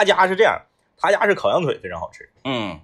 [0.00, 0.62] 他家是这样，
[0.96, 2.80] 他家是烤羊腿非常好吃，嗯，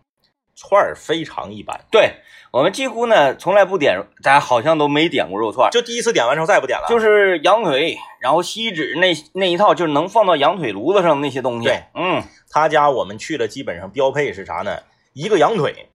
[0.55, 1.81] 串儿非常一般。
[1.90, 2.16] 对
[2.50, 6.84] 我们几乎呢从来不点，咱好像都没点过肉串，就第一次点完之后再也不点了。
[6.90, 11.68] 就是羊腿，然后锡纸那那一套，就是能放到羊腿炉子上的那些东西。
[11.68, 14.83] 对，嗯，他家我们去了，基本上标配是啥呢？
[15.14, 15.89] 一个羊腿，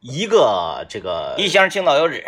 [0.00, 2.24] 一个这个一箱青岛油脂，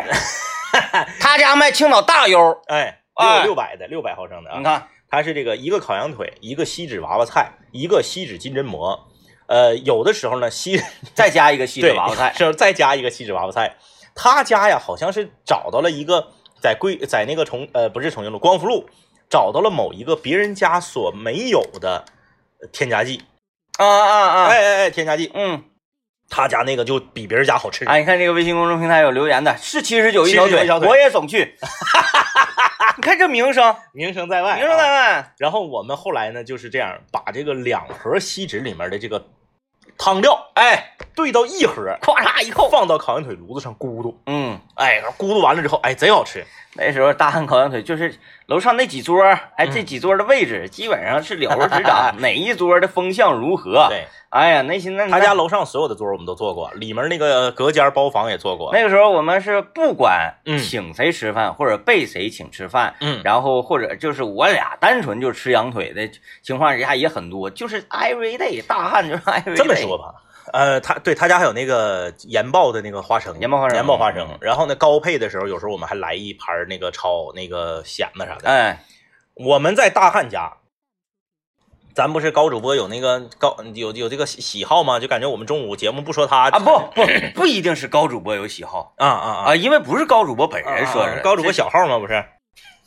[1.19, 4.63] 他家卖青岛大油，哎哎六六百的六百毫升的啊你。
[4.63, 9.07] 看，它是这个一个烤羊腿，一个锡纸娃娃菜，一个锡纸金针蘑。
[9.47, 10.81] 呃，有的时候呢，锡
[11.13, 13.77] 再加一个锡纸娃娃菜，是再加一个锡纸娃娃菜。
[14.13, 18.89] 他家呀，好像是找到了一个在贵在那个重呃不是重庆路光复路
[19.29, 22.03] 找到了某一个别人家所没有的
[22.61, 23.21] 呃添加剂。
[23.77, 25.63] 啊啊啊，哎哎哎，添加剂，嗯，
[26.29, 27.85] 他家那个就比别人家好吃。
[27.85, 31.55] 哎，你看这个微信公众平台有留言的，是七十九一条79一条腿我也总去。
[32.97, 34.91] 你看这名声， 名声在外、名声在。
[34.91, 39.23] 外，然后我们后来呢就是这样，把这个两盒锡纸里面的这个
[39.97, 44.19] 汤料哎，兑到一盒，咵嚓一扣，放到烤羊腿炉子上咕嘟。
[44.25, 46.45] 嗯，哎，咕嘟完了之后，哎，贼好吃。
[46.77, 48.13] 那时候大汉烤羊腿就是
[48.45, 49.21] 楼上那几桌，
[49.55, 53.87] 哎，这几桌的位置基本上是了如指掌， 哪一桌的风向如何？
[53.89, 58.71] 对哎呀，那现在他家楼上所有的桌我们都坐过，里面那个隔间包房也坐过。
[58.73, 66.09] 那个时候我们是不管嗯请谁吃饭，或者被谁请吃饭，嗯，然后或者就是我俩单纯就吃羊腿的
[66.41, 69.55] 情况下也很多，就是 every day 大汉就是 every day。
[69.55, 70.13] 这么说吧，
[70.53, 74.37] 呃，他对他家还有那个盐爆的那个花生，盐爆花生盐爆花生嗯。
[74.41, 78.49] 然后呢，高配的时候，有时候我们还来一盘那个炒那个蚬子啥的。
[78.49, 78.83] 哎，
[79.35, 80.53] 我们在大汉家，
[81.93, 84.99] 咱不是高主播有那个高有有这个喜喜好吗？
[84.99, 87.05] 就感觉我们中午节目不说他啊不不
[87.41, 91.97] 不一定是高主播有喜好啊啊啊啊，因为不是高主播本人说的，啊高主播小号吗？
[91.99, 92.23] 不是，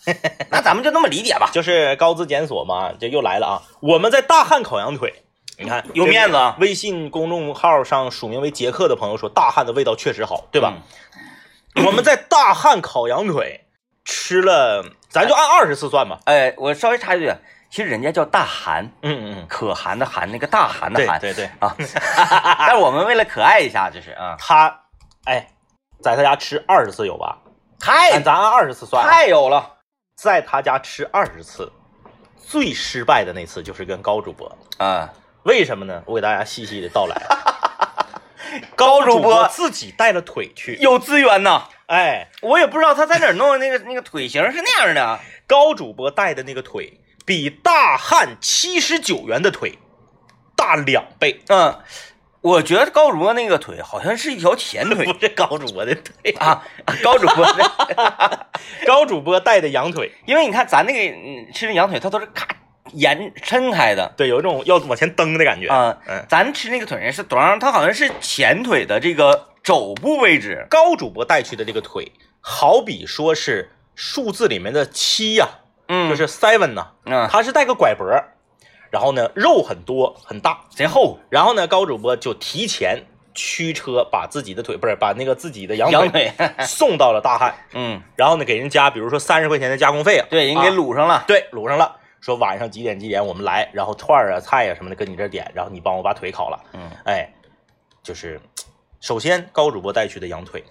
[0.51, 1.51] 那咱们就那么理解吧。
[1.53, 3.63] 就是高资检索嘛，这又来了啊！
[3.81, 5.25] 我们在大汉烤羊腿，
[5.61, 10.73] 你看有面子啊微信公众号上署名为杰克的朋友说，大汉的味道确实好，对吧？
[11.87, 13.67] 我们在大汉烤羊腿
[14.05, 16.19] 吃了，咱就按二十次算吧。
[16.25, 17.31] 哎，我稍微插一句，
[17.71, 21.77] 其实人家叫大韩，嗯嗯可汗的汗，那个大汗嗯，的汗对对对，啊。
[22.59, 24.81] 但是我们为了可爱一下，就是啊，他
[25.27, 25.47] 哎，
[26.03, 27.39] 在他家吃二十次有吧？
[27.79, 29.77] 太咱按二十次算啊，太有了
[30.17, 31.71] 在他家吃二十次，
[32.37, 34.51] 最失败的那次就是跟高主播。
[34.79, 35.09] 啊！
[35.45, 36.03] 为什么呢？
[36.07, 37.17] 我给大家细细的道来。
[38.75, 45.21] 高主主播播自己带了腿去，有资源呐，哎，我也不知道他在哪儿弄的那个那个腿型是那样的。
[45.47, 49.79] 高主播带的那个腿比大汉七十九元的腿
[50.57, 51.79] 大两倍，嗯，
[52.41, 55.07] 我觉得高主播那个腿好像是一条前腿。
[55.13, 56.65] 不是高主播的腿，啊，
[57.03, 58.47] 高主播的，
[58.87, 62.47] 高主播带的羊腿，因为你看咱那个嗯吃那羊腿，它都是咔
[62.93, 65.69] 延抻开的对，有一种要往前蹬的感觉。
[65.69, 70.67] 啊，嗯，咱吃那个腿是多长，它好像是前腿的这个肘部位置。
[70.71, 75.49] 高主播带去的这个腿，好比说是数字里面的七呀、
[75.89, 78.07] 嗯，就是 seven 呐、嗯，它是带个拐脖，
[78.91, 91.25] 然后呢肉很多很大，贼厚然后呢高主播就提前驱车把自己的腿不是把那个自己的羊羊腿，送到了大汉，嗯，然后呢给人加比如说三十块钱的加工费啊，对，人给卤上了。
[91.29, 97.29] 对卤上了，说晚上几点几点我们来，然后串儿啊菜啊什么的跟你这儿点，然后你帮我把腿烤了，嗯，哎，
[98.03, 98.41] 就是
[99.01, 100.65] 首先高主播带去的羊腿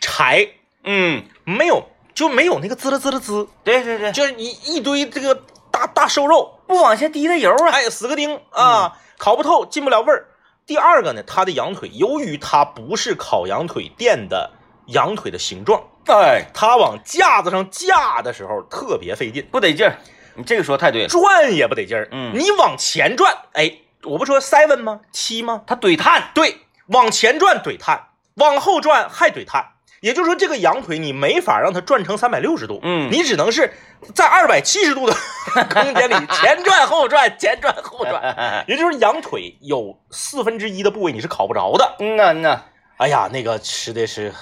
[0.00, 0.46] 柴
[0.84, 7.70] 嗯，没有就没有那个滋啦滋啦滋，对对对，就是一一堆这个大大瘦肉，不往下滴的油啊。
[7.70, 10.26] 哎，死个钉啊，烤不透，进不了味儿。
[10.66, 14.50] 第二个呢，它的羊腿由于它不是烤羊腿店的
[14.86, 19.96] 羊腿的形状，哎，它往架子上架的时候特别费劲，不得劲儿。
[20.38, 22.08] 你这个说太对了，转也不得劲儿。
[22.12, 23.70] 嗯你往前转，哎，
[24.04, 25.00] 我不说 seven 吗？
[25.12, 25.62] 七吗？
[25.66, 26.30] 它怼碳。
[26.32, 28.06] 对，往前转怼碳，
[28.36, 29.72] 往后转还怼碳。
[30.00, 33.72] 也就是说，这个羊腿你没法让它转成三百六十度，嗯你只能是
[34.14, 35.16] 在二百七十度的
[35.74, 38.64] 空间里 前转后转，前转后转。
[38.68, 41.96] 也就是羊腿有四分之一的部位你是烤不着的。
[41.98, 42.62] 嗯呐嗯呐，
[42.98, 44.32] 哎呀，那个吃的是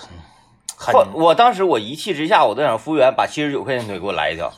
[0.76, 4.52] 很我很我当时我一气之下，我都想服务员把七十九块钱腿给我来一条。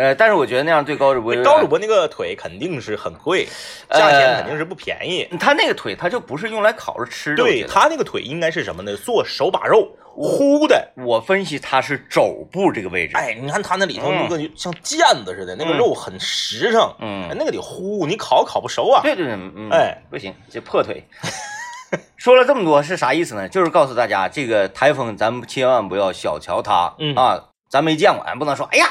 [0.00, 3.46] 呃，但是我觉得那样对高主播高主播那个腿肯定是很贵，
[3.90, 5.28] 价钱肯定是不便宜。
[5.38, 7.42] 他那个腿，他就不是用来烤着吃的。
[7.42, 8.96] 对他那个腿应该是什么呢？
[8.96, 9.86] 做手把肉
[10.16, 10.88] 烀的。
[10.96, 13.14] 我分析他是肘部这个位置。
[13.14, 19.02] 哎，你看他那里头嗯那个像腱子似的，那个嗯肉很实诚，嗯哎那个得烀，你烤烤不熟啊。
[19.02, 21.04] 对对对，嗯，哎，不行，这破腿。
[22.16, 23.48] 说了这么多是啥意思呢？
[23.48, 27.38] 就是告诉大家，这个台风咱们千万不要小瞧它，嗯啊，
[27.68, 28.86] 咱没见过，咱不能说，哎呀，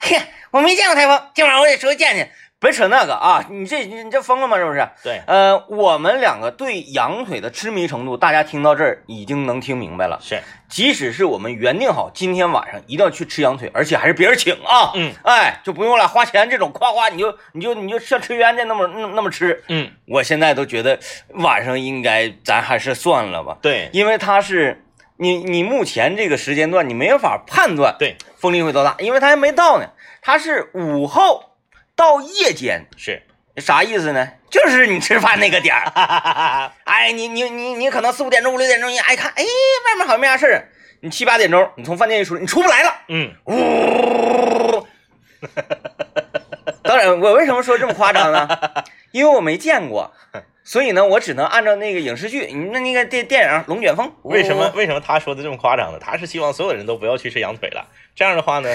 [0.00, 0.16] 嘿，
[0.50, 2.30] 我没见过台风，今晚我得出去见见。
[2.58, 3.42] 别扯那个啊！
[3.48, 4.58] 你这你这疯了吗？
[4.58, 4.86] 是不是？
[5.02, 10.18] 对，呃，我们两个对羊腿的痴迷程度，大家听到这儿已经能听明白了。
[10.22, 19.64] 是，即使是我们原定好今天晚上一定要去吃羊腿，而且还是别人请啊，嗯，哎，就不用了花钱这种夸夸你就你就你就像吃冤家那么那那么吃。
[19.68, 20.98] 嗯，我现在都觉得
[21.30, 24.84] 晚上应该咱还是算了吧，对，因为他是
[25.16, 29.86] 你你目前这个时间段你没法判断对，风力会多大，因为它还没到呢，
[30.22, 31.44] 它是午后
[31.94, 32.86] 到夜间。
[32.96, 33.22] 是，
[33.58, 34.26] 啥意思呢？
[34.50, 40.68] 就是你吃饭那个点儿， 哎，你你你你可能四五点钟、五六点钟，你哎看，哎，外面好像没啥事儿。
[41.02, 44.86] 你七八点钟，你从饭店一出来，你出不来了，嗯，呜。
[46.82, 48.48] 当然，我为什么说这么夸张呢？
[49.12, 50.12] 因为我没见过，
[50.70, 55.98] 所以呢，我只能按照那个影视剧，你那那个电电影《龙卷风》，为什么为什么他说的这么夸张呢？
[56.00, 58.68] 他是希望所有人都不要去吃羊腿了，这样的话呢，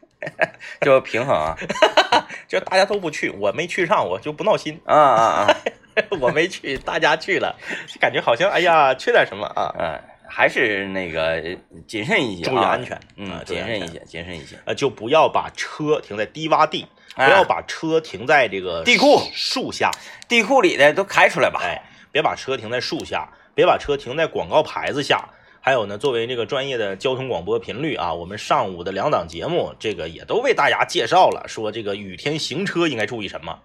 [0.82, 1.56] 就平衡啊？
[2.46, 4.82] 就大家都不去，我没去上，我就不闹心。
[4.84, 5.56] 啊啊啊！
[6.20, 7.56] 我没去，大家去了，
[7.86, 9.74] 就感觉好像哎呀缺点什么啊？
[9.78, 11.42] 嗯，还是那个
[11.86, 14.56] 谨慎一些、啊，注意安全嗯谨慎一些，谨慎一些。
[14.66, 19.90] 呃，就不要把车停在低洼地，不哎要把车停在这个地库树下，
[20.28, 21.60] 地库里的都开出来吧。
[21.62, 21.82] 哎，
[22.12, 25.28] 别把车停在树下，别把车停在广告牌子下。
[25.60, 33.58] 还有呢，作为这个专业的交通广播频率啊，我们上午的两档节目，这个也都为大家介绍了，说这个雨天行车应该注意什么。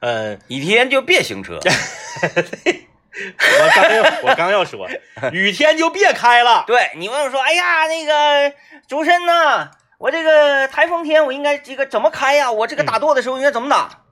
[0.00, 1.58] 呃，雨天就别行车。
[3.40, 4.88] 我刚要我刚要说，
[5.32, 6.64] 雨天就别开了。
[6.66, 8.54] 对你问我说，哎呀，那个
[8.86, 12.50] 主持人呐，我这个台风天我应该这个怎么开呀？
[12.50, 14.04] 我这个打舵的时候应该怎么打？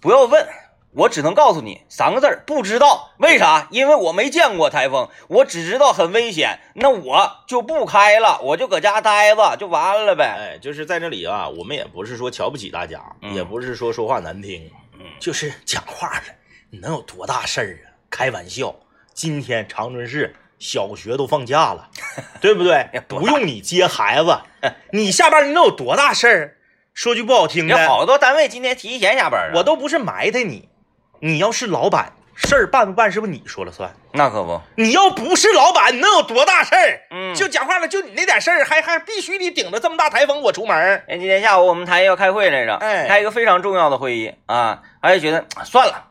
[0.00, 0.48] 不要问，
[0.94, 3.12] 我只能告诉你三个字儿：不知道。
[3.18, 3.68] 为啥？
[3.70, 10.24] 因为我没见过台风，我只知道很危险，那我就不开了，我就搁家待着就完了呗。
[10.24, 16.22] 哎，就是在这里啊，我们也不是说瞧不起大家，嗯也不是说说话难听，嗯就是讲话了，
[16.70, 17.91] 你能有多大事儿啊？
[18.12, 18.76] 开玩笑，
[19.14, 21.88] 今天长春市小学都放假了，
[22.42, 24.38] 对不对 不用你接孩子，
[24.92, 26.56] 你下班你能有多大事儿？
[26.92, 30.68] 说句不好听的，好多单位今天提前下班了，我都不是埋汰你，
[31.20, 33.90] 你要是老板，事儿办不办是不是你说了算？
[34.12, 37.00] 那可不，你要不是老板，你能有多大事儿？
[37.10, 41.02] 嗯就讲话了，就你那点事儿，还还必须得顶着这么大台风我出门儿。
[41.08, 46.10] 哎，今天下午我们台要开会来着，哎开一个非常重要的会议啊，还是觉得啊算了，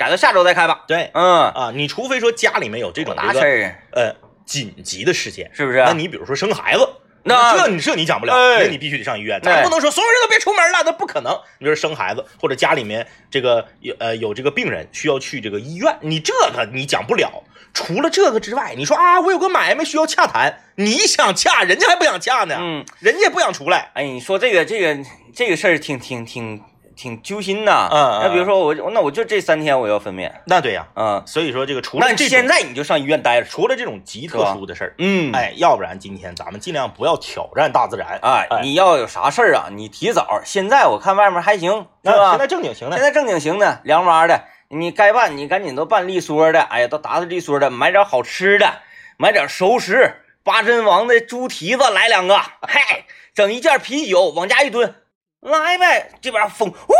[0.00, 0.82] 改到下周再开吧。
[0.88, 4.16] 对嗯，啊，你除非说家里面有这种大这个事儿呃
[4.46, 5.76] 紧急的事件，是不是？
[5.84, 6.88] 那你比如说生孩子，
[7.22, 11.30] 那这你这你讲不了，哎那你必须得上医院，哎咱不能说所有人都别出门了，那不可能。
[11.58, 17.44] 你比如说生孩子，或者家里面这个有呃有这个病人需要去这个医院，你这个你讲不了。
[17.72, 23.90] 除了这个之外，你说啊，我有个买卖需要洽谈，你想洽，人家还不想洽呢，嗯，人家也不想出来。
[23.94, 26.60] 哎，你说这个这个这个事儿挺挺挺
[27.00, 27.88] 挺揪心呐。
[27.90, 33.48] 嗯嗯那比如说我那我就这三天我要分娩，那对呀、嗯，所以说这个除了那现在你就上医院待着。
[33.48, 38.18] 除了这种极特殊的事儿，嗯，哎，要不然今天咱们尽量不要挑战大自然。
[38.22, 40.42] 哎，哎你要有啥事儿啊，你提早。
[40.44, 42.16] 现在我看外面还行，是吧？
[42.16, 48.82] 那现在正经行的现，在正经行的，凉哇的，你该办你赶紧都办利索的，哎呀，都打打利索的，买点好吃的，
[49.16, 53.04] 买点熟食，八珍王的猪蹄子来两个，嘿，
[53.34, 54.94] 整一件啤酒往家一蹲，
[55.40, 56.94] 来呗，这边风，呜，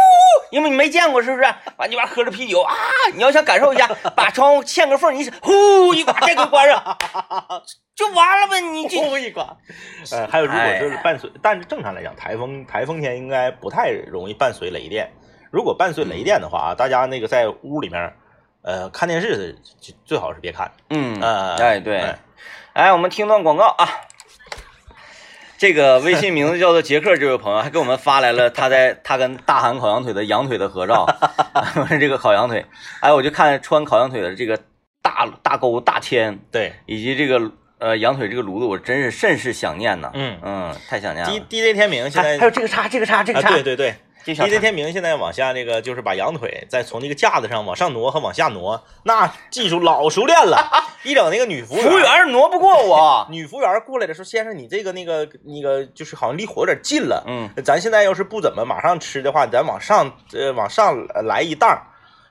[0.51, 1.43] 因为你没见过是不是？
[1.77, 2.75] 完这边喝着啤酒啊，
[3.15, 3.87] 你要想感受一下，
[4.17, 6.99] 把窗户嵌个缝，你呼一把这个关上，
[7.95, 9.45] 就完了呗，你就呼一刮。
[10.11, 15.11] 呃，还有如果就是哎伴随，但是正常来讲，台风台风天应该不太容易伴随雷电。
[15.51, 18.11] 如果伴随雷电的话啊，大家那个在屋里面，
[18.63, 19.59] 呃，看电视的
[20.07, 20.73] 最好是别看。
[20.89, 22.19] 嗯，呃哎对哎，
[22.73, 23.87] 哎，我们听段广告啊。
[25.61, 31.07] 这个微信名字叫做杰克这位朋友还给我们发来了他在他跟大韩烤羊腿的羊腿的合照，
[32.01, 32.65] 这个烤羊腿，
[33.01, 34.59] 哎，我就看穿烤羊腿的这个
[35.03, 37.39] 大大钩大签，对，以及这个
[37.77, 40.39] 呃羊腿这个炉子，我真是甚是想念呐，嗯。
[40.43, 41.31] 嗯，太想念了。
[41.31, 50.71] D D J 天明现在还还有这个叉，这个叉，这个啊，叉，对对对这小叉天明现在往下那个就是把羊腿再从那个架子上往上挪和往下挪，那技术老熟练了。
[51.03, 57.25] 一整那个女服务服务员挪不过我， 女服务员过来的时候，先生，你这个那个那个就是好像离火有点近了。
[57.27, 61.83] 嗯，咱现在要是不怎么马上吃的话，咱往上呃往上呃来一档，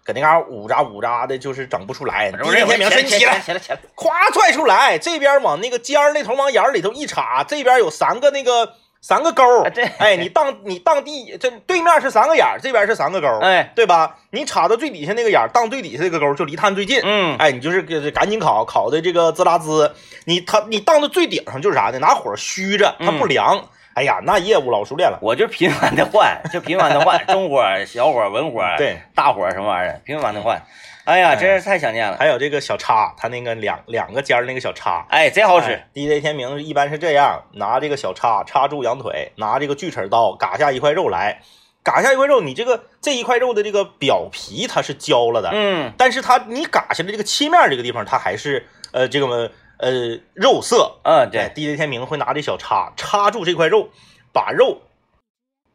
[0.04, 2.32] 搁那嘎捂扎捂扎的，就是整不出来。
[2.32, 14.18] 第一天明神起来，起来起来，咵拽出来，这边往那个尖儿那头往眼儿里头一插，这边有三个那个三个钩儿啊对哎，你当你当地这对面是三个眼儿，这边是三个钩儿哎，对吧？
[14.32, 17.00] 你插到最底下那个眼儿，当最底下这个钩儿就离炭最近。
[17.04, 22.00] 嗯，哎，你就是给赶紧烤，烤的这个滋啦滋，你它你当到最顶上就是啥呢？
[22.00, 23.70] 拿火虚着，它不凉。
[23.96, 25.18] 哎呀，那业务老熟练了。
[25.22, 30.62] 我就频繁的换，就频繁的换，中火、小火、文火，对，大火什么玩意儿，频繁的换。
[31.10, 32.16] 哎呀，真是太想念了。
[32.18, 35.82] 还有这个小叉，它那个两两个尖儿那个小叉，哎，贼好使。
[35.92, 41.42] DJ 天明一般是这样，拿这个小叉插住羊腿，拿这个锯齿刀嘎下一块肉来，
[41.82, 51.00] 嘎下一块肉，你这个这一块肉的这个表皮它是焦了的，嗯，但是它你嘎下来这个切面这个地方，它还是呃这个呃肉色。
[51.04, 53.90] 嗯，对对，，DJ 天明会拿这小叉插住这块肉，
[54.32, 54.84] 把肉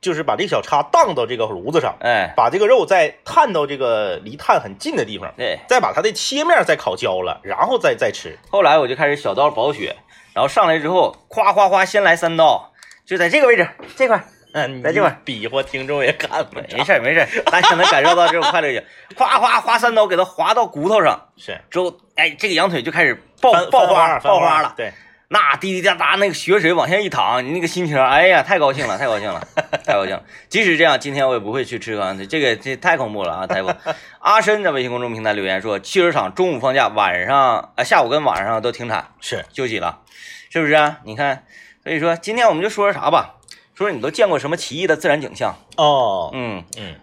[0.04, 5.58] 就是把这小叉荡到这个炉子上，哎，把这个肉再探到这个离炭很近的地方，对。
[5.66, 8.38] 再把它的切面再烤焦了，然后再再吃。
[8.50, 9.96] 后来我就开始小刀薄血，
[10.34, 12.70] 然后上来之后，夸夸夸，先来三刀，
[13.06, 14.24] 就在这个位置这块儿。
[14.52, 16.60] 嗯，在这块儿比划，听众也看不。
[16.60, 18.84] 没事儿没事儿，大家能感受到这种快乐就行。
[19.16, 24.74] 夸夸划三刀，给它划到骨头上是之后，哎，这个羊腿就开始爆爆花爆花了。
[24.76, 24.92] 对，
[25.28, 29.40] 那滴滴答答那个血水往下一淌，你那个心情，哎呀，太高兴了，太高兴了，
[29.84, 30.22] 太高兴了。
[30.48, 33.46] 即使这样，今天我也不会去吃烤羊腿，这个这太恐怖了啊！
[33.46, 33.90] 太恐怖。
[34.20, 40.00] 阿深在微信公众平台留言说，汽车厂中午放假，晚上啊下午跟晚上都停产是休息了，
[40.50, 40.98] 是不是啊？
[41.04, 41.44] 你看，
[41.82, 43.36] 所以说今天我们就说说啥吧，
[43.74, 45.56] 说说你都见过什么奇异的自然景象？
[45.76, 46.94] 哦，嗯，嗯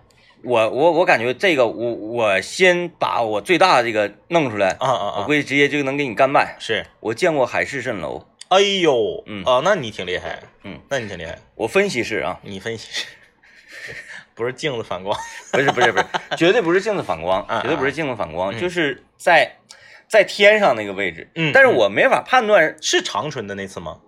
[0.44, 6.56] 我我我感觉这个我我先把我最大的这个弄出来，啊啊啊，我估计直接就能给你干败。
[6.60, 9.44] 是，我见过海市蜃楼，哎呦，嗯。
[9.44, 13.06] 啊，那你挺厉害，嗯，那你挺厉害，我分析是啊，你分析，
[14.34, 15.18] 不是镜子反光，
[15.52, 16.06] 不是不是不是，
[16.38, 18.60] 绝对不是镜子反光，嗯绝对不是镜子反光，嗯。
[18.60, 19.58] 就是在
[20.08, 21.52] 在天上那个位置，嗯。
[21.54, 24.00] 但是我没法判断是长春的那次吗？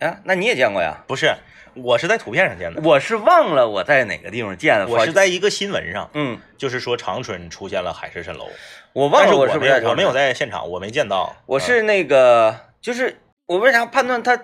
[0.00, 1.04] 啊，那你也见过呀？
[1.06, 1.34] 不是，
[1.76, 8.48] 我是在图片上见的，我是忘了我在哪个地方见的，我是在一个新闻上，嗯，就是说长春出现了海市蜃楼，
[8.92, 14.38] 我忘了是不是在我没有我没有，在现场，我没见到，我是那个就是我为啥判断它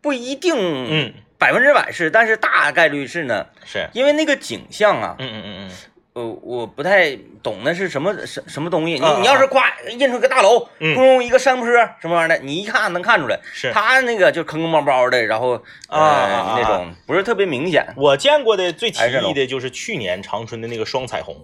[0.00, 1.12] 不一定嗯。
[1.40, 3.46] 百分之百是，但是大概率是呢？
[3.64, 5.70] 是，因为那个景象啊，嗯嗯嗯嗯，
[6.18, 8.94] 呃，我不太懂那是什么什什么东西。
[8.94, 11.66] 你你要是夸印出个大楼，嗯咕隆一个山坡
[12.00, 13.38] 什么玩意儿的，你一看能看出来。
[13.52, 13.72] 是。
[13.72, 15.50] 他那个就坑坑包包的，然后
[15.88, 17.86] 呃啊啊啊那种不是特别明显。
[17.96, 21.36] 我见过的最奇异的就是去年长春的那个双彩虹，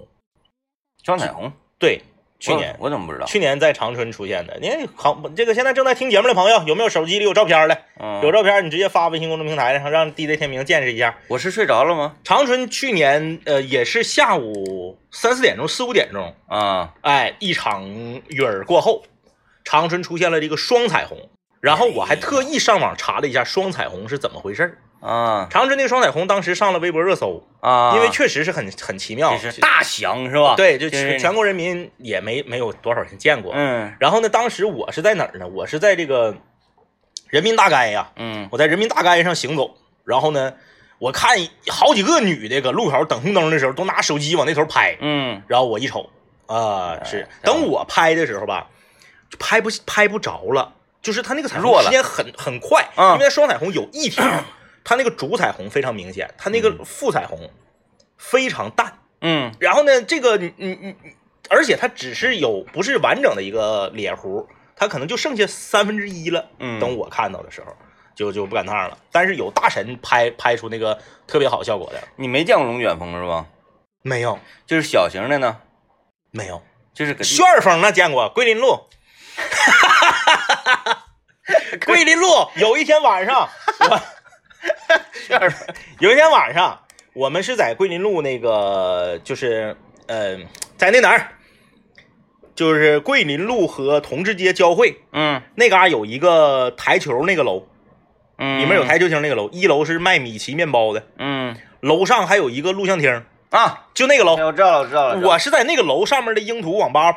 [1.04, 2.02] 双彩虹，对，
[2.45, 3.25] 去年我怎么不知道？
[3.25, 4.59] 去年在长春出现的。
[4.61, 7.79] 你看好，这个现在正在听节目的朋友，有没有手机里有照片的？
[7.99, 11.17] 嗯，有照片你直接发微信公众平台上，让 DJ 天明见识一下。
[11.29, 12.17] 我是睡着了吗？
[12.23, 17.89] 长春去年呃也是下午三四点钟、四五点钟，啊，哎，一场
[18.29, 19.05] 雨儿过后，
[19.65, 21.17] 长春出现了这个双彩虹。
[21.61, 24.79] 然后我还特意上网查了一下双彩虹是怎么回事儿。
[25.04, 27.92] 啊长春那个双彩虹当时上了微博热搜，啊！
[27.94, 30.54] 因为确实是很很奇妙，是大祥是吧？
[30.56, 33.52] 对，就就是全全国人民也没没有多少人见过。
[33.54, 35.46] 嗯然后呢，当时我是在哪儿呢？
[35.46, 36.34] 我是在这个
[37.28, 39.75] 人民大街呀，嗯我在人民大街上行走。
[40.04, 40.54] 然后呢，
[40.99, 41.37] 我看
[41.68, 44.96] 好几个女的搁路口等红灯的时候，都拿手机往那头拍。
[45.00, 46.08] 嗯然后我一瞅，
[46.46, 48.68] 啊、哎是等我拍的时候吧，
[49.30, 54.25] 就拍不拍不着了，就是它那个彩虹时间很很快，嗯因为双彩虹有一条，
[54.85, 57.50] 它那个主彩虹非常明显，它那个副彩虹
[58.19, 59.00] 非常淡。
[59.23, 60.95] 嗯然后呢，这个你你你，
[61.49, 66.50] 而且它只是有不是完整的一个脸弧，它可能就剩下三分之一了。
[66.59, 67.75] 嗯，等我看到的时候，
[68.14, 68.99] 就就不赶趟了。
[69.11, 73.47] 但是有大神拍拍出那个特别好效果的，你没见过龙卷风是吧？
[74.03, 75.57] 没有就是小型的呢，
[76.31, 76.62] 没有，
[76.93, 78.81] 就是旋风那见过，桂林路。
[81.87, 83.49] 桂林路有一天晚上，
[83.81, 84.00] 我
[86.00, 86.80] 有一天晚上，
[87.12, 90.37] 我们是在桂林路那个，就是呃，
[90.76, 91.28] 在那哪儿，
[92.54, 95.00] 就是桂林路和同志街交汇。
[95.12, 95.42] 嗯。
[95.54, 97.66] 那嘎、有一个台球那个楼，
[98.38, 101.56] 嗯，里面有台球厅那个楼，一楼是卖米奇面包的，嗯。
[101.80, 104.37] 楼上还有一个录像厅，啊，就那个楼。
[104.37, 107.14] 哎，我知道了，我知道了，我是在那个楼上面的英图网吧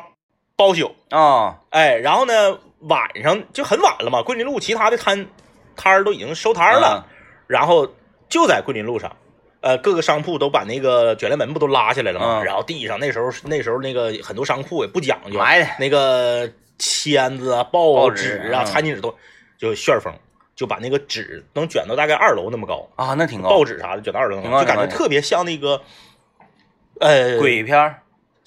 [0.56, 5.26] 包宿，啊哎，然后呢晚上就很晚了嘛，桂林路其他的摊
[5.74, 7.06] 摊儿都已经收摊儿了，
[7.48, 7.88] 然后
[8.28, 9.16] 就在桂林路上，
[9.60, 12.40] 呃，各个商铺都把那个卷帘门不都拉下来了吗？
[12.40, 12.44] 嗯。
[12.44, 19.12] 然后地上那时候那时候那个很多商铺也不讲究，埋的那个签子啊、报报纸啊、餐巾纸都
[19.58, 20.12] 就旋风，
[20.54, 25.82] 就把那个纸能卷到大概二楼那么高，啊，那挺高，报纸啥的卷到二楼就感觉特别像那个，
[27.00, 27.96] 呃，鬼片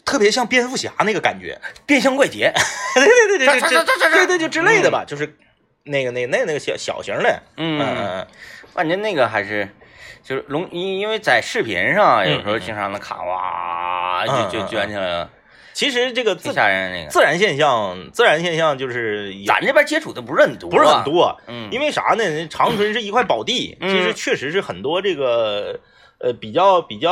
[0.05, 2.53] 特别像蝙蝠侠那个感觉，变相怪杰，
[2.95, 5.37] 对对对对这对对对就之类的吧，就是
[5.83, 8.27] 那个那那那个小小型的，嗯
[8.71, 9.69] 嗯，嗯感觉那个还是
[10.23, 15.29] 就是龙，因因为在视频上有时候经常能卡，哇，嗯就就嗯卷起来了。
[15.73, 17.09] 其实这个自然那个。
[17.09, 22.47] 自然现象，自然现象就是咱这边接触的不是很多，不是很，多，嗯，因为啥呢？
[22.49, 25.79] 长春是一块宝地，嗯其实确实是很多这个
[26.19, 27.11] 呃比较比较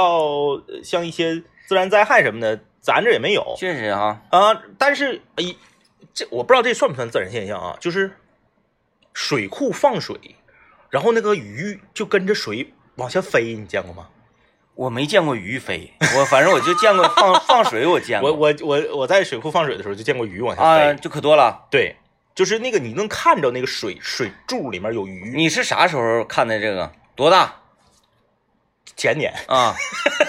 [0.67, 4.61] 呃像一些自然灾害什么的，咱这也没有确实哈，啊。
[4.77, 5.55] 但是哎，
[6.13, 7.77] 这我不知道这算不算自然现象啊？
[7.79, 8.11] 就是
[9.13, 10.17] 水库放水，
[10.89, 14.07] 然后那个鱼就跟着水往下飞，你见过吗？
[14.75, 21.67] 我没见过鱼飞，我反正我就见过放 放水，我见过，我我我我在水库放水的时候就见过鱼往下飞，啊，就可多了。
[21.69, 21.97] 对，
[22.33, 25.33] 就是那个你能看着那个水水柱里面有鱼。
[25.35, 26.89] 你是啥时候看的这个？
[27.15, 27.53] 多大
[28.95, 29.75] 前年，啊？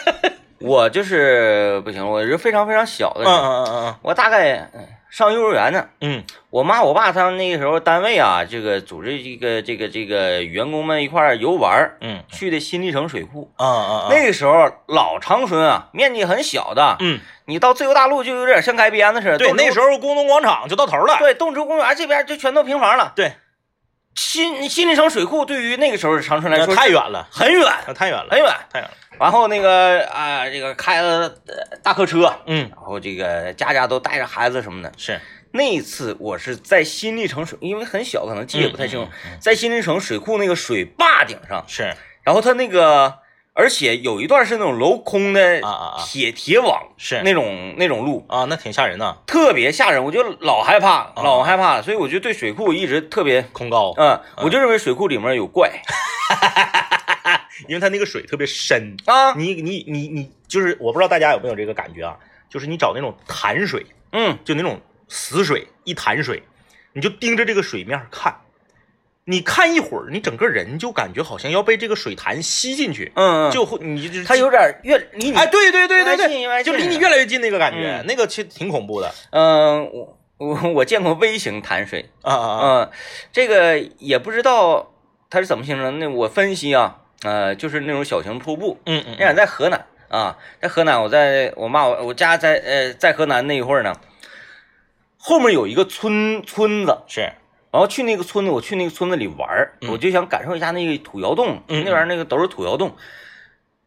[0.59, 5.89] 我就是不行，我是非常非常小的嗯时候，嗯嗯嗯我大概嗯上幼儿园呢。
[6.01, 13.53] 嗯我妈我爸他们那个时候单位啊，这个组织这个这个这个员工们一块儿游玩，嗯去的新立城水库。
[13.57, 19.39] 嗯嗯那个时候老长春啊，面积很小的，嗯，你到自由大陆就有点像改编子似的。
[19.39, 21.19] 对，那时候工农广场就到头了。
[21.19, 23.13] 对动植物公园这边就全都平房了。
[23.15, 23.33] 对，
[24.21, 28.55] 新新立城水库对于那个时候的长春来说太远了，很远太远了，很远。
[28.71, 28.95] 太远了。
[29.19, 34.93] 然后那个啊、这个开了呃大客车，嗯，然后这个家家都带着孩子什么的。
[34.99, 35.19] 是，
[35.53, 43.20] 那一次我是在新立城水，因为很小，可能记也不太清楚，嗯嗯嗯在新立城水库那个水坝顶上，是然后它那个，
[43.53, 46.05] 而且有一段是那种镂空的啊啊啊。
[46.07, 47.21] 铁铁网，是。
[47.23, 51.13] 那种那种路，啊，那挺吓人的，特别吓人，我就老害怕，啊。
[51.17, 55.71] 老害怕了，所以我就对水库一直特别，恐高，嗯，我就认为水库里面有怪。
[57.69, 58.97] 因为它那个水特别深。
[59.05, 62.17] 啊，你你你你，就是我不知道大家有没有这个感觉啊，
[62.49, 66.43] 就是你找那种潭水，嗯，就那种死水，一潭水，
[66.95, 68.35] 你就盯着这个水面看，
[69.25, 82.61] 你看一会儿，你整个人就感觉好像要被这个水潭吸进去，嗯嗯，就会你就它有点越离你，哎，对对对对对，就离你越来越近那个感觉，嗯那个其实挺恐怖的嗯，我我我见过微型潭水，啊啊啊！
[82.63, 82.91] 嗯，
[83.31, 84.93] 这个也不知道
[85.29, 86.07] 它是怎么形成的。
[86.07, 88.81] 那我分析啊，呃，就是那种小型瀑布。
[88.87, 93.95] 嗯嗯那俩在河南啊，在河南，我在我妈我我家在呃在河南那一会儿呢，
[95.19, 97.31] 后面有一个村村子，是，
[97.73, 99.91] 然后去那个村子，我去那个村子里玩儿，嗯。
[99.91, 102.97] 我就想感受一下那个土窑洞，嗯那边儿那个都是土窑洞。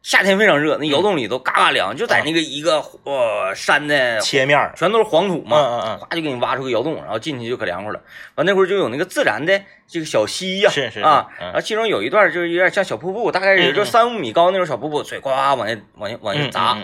[0.02, 7.98] 夏天非常热，那窑洞里头嘎嘎凉，就在那个一个呃山的切面儿，全都是黄土嘛，嗯嗯嗯，哗就给你挖出个窑洞，然后进去就可凉快了。
[8.34, 11.00] 完那会儿就有那个自然的这个小溪呀、是是是。
[11.00, 11.46] 啊，嗯。
[11.46, 16.74] 然后其中有一段就是有点像小瀑布，大概也就三五米高那种小瀑布，水呱呱往下往下往下嗯砸，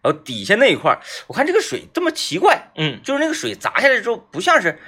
[0.00, 3.00] 然后底下那一块儿，我看这个水这么奇怪，嗯。
[3.02, 4.78] 就是那个水砸下来之后，不像是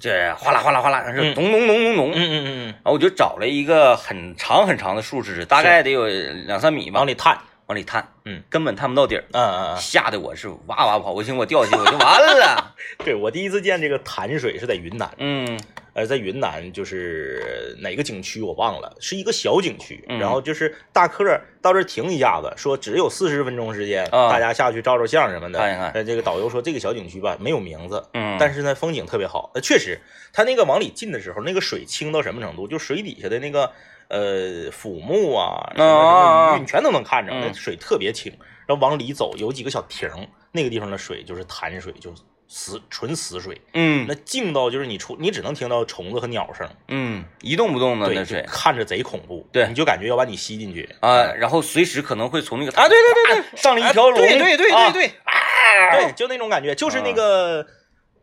[0.00, 1.34] 这哗啦哗啦哗啦，是嗯。
[1.34, 2.12] 咚咚咚咚咚。
[2.12, 12.74] 嗯嗯嗯，然后我就找了一个很长很长的树枝，大概得有两三米吧，往里探，往里探，嗯，根本探不到底儿，嗯嗯嗯，吓得我是哇哇跑，我寻思我掉下去我就完了。
[13.04, 15.58] 对我第一次见这个潭水是在云南，嗯
[15.94, 21.24] 呃，在云南就是哪个景区我忘了，是一个小景区，嗯然后就是大客
[21.60, 25.58] 到这停一下子，说只有四十分钟时间，啊大家下去照照相什么的。
[25.58, 29.50] 看一看呃，这个导游说这个小景区吧没有名字，嗯，但是呢风景特别好。
[29.54, 30.00] 呃，确实，
[30.32, 32.66] 他那个往里进的时候，那个水清到什么程度？
[32.66, 33.70] 就水底下的那个
[34.08, 38.32] 呃腐木啊，什么什么鱼，你全都能看着，嗯那水特别清。
[38.64, 40.08] 然后往里走有几个小亭，
[40.52, 42.14] 那个地方的水就是潭水，就
[42.48, 43.60] 死纯死水。
[43.74, 52.88] 嗯那静到就是你出，你只能听到虫子和鸟声，嗯，一动不动的那水看着贼恐怖，对你就感觉要把你吸进去啊，然后随时可能会从那个啊！
[52.88, 57.66] 对对对对， 上了一条龙，对对对对对啊，对，就那种感觉，就是那个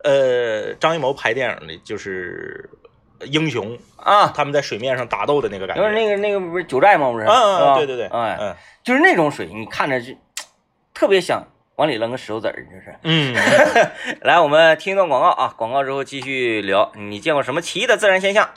[0.04, 2.70] 呃，张艺谋拍电影的，就是
[3.26, 7.12] 英雄，啊，他们在水面上打斗的那个感觉，就是那个那个不是九寨吗？
[7.12, 10.14] 不是，嗯对对对，哎，嗯就是那种水，你看着就
[10.94, 11.46] 特别想
[11.80, 12.94] 往里扔个石头子儿，就是。
[13.04, 13.34] 嗯，
[14.20, 16.92] 来，我们听一段广告啊，广告之后继续聊。
[16.96, 18.50] 你见过什么奇异的自然现象？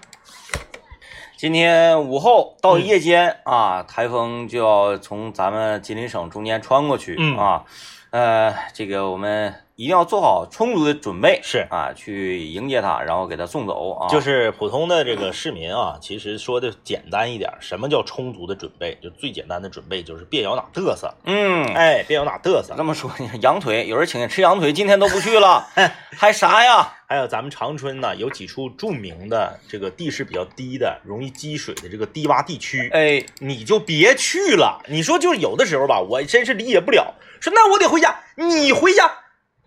[1.37, 7.64] 今天午后到夜间、啊，台风就要从咱们吉林省中间穿过去、嗯啊，
[8.11, 14.08] 呃，这个我们一定要做好充足的准备，是啊，去迎接他，然后给他送走啊。
[14.08, 18.98] 就是普通的这个市民啊，其实说的简单一点，什么叫充足的准备？
[19.02, 22.74] 就最简单的准备就是别咬哪嘚瑟，嗯，哎，别咬哪嘚瑟。
[22.76, 25.66] 这么说，羊腿有人请吃羊腿，今天都不去了，
[26.16, 26.92] 还啥呀？
[27.08, 34.80] 还有咱们长春呢，有几处著名的这个地势比较低的、容易积水的这个低洼地区，哎，你就别去了。
[34.88, 39.12] 你说就是有的时候吧，我真是理解不了，说那我得回家，你回家，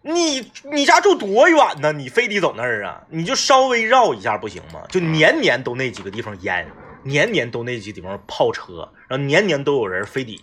[0.07, 1.91] 你你家住多远呢？
[1.91, 3.01] 你非得走那儿啊？
[3.09, 4.85] 你就稍微绕一下不行吗？
[4.87, 6.67] 就年年都那几个地方淹，
[7.01, 10.39] 年年都那几个地方泡车，然后年年都有人非得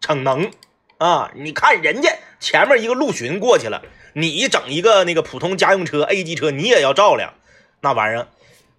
[0.00, 0.50] 逞能
[0.98, 1.30] 啊！
[1.36, 3.82] 你看人家前面一个陆巡过去了。
[4.14, 7.34] 你整一个那个普通家用车 A 级车，你也要照亮，
[7.82, 8.26] 那玩意儿，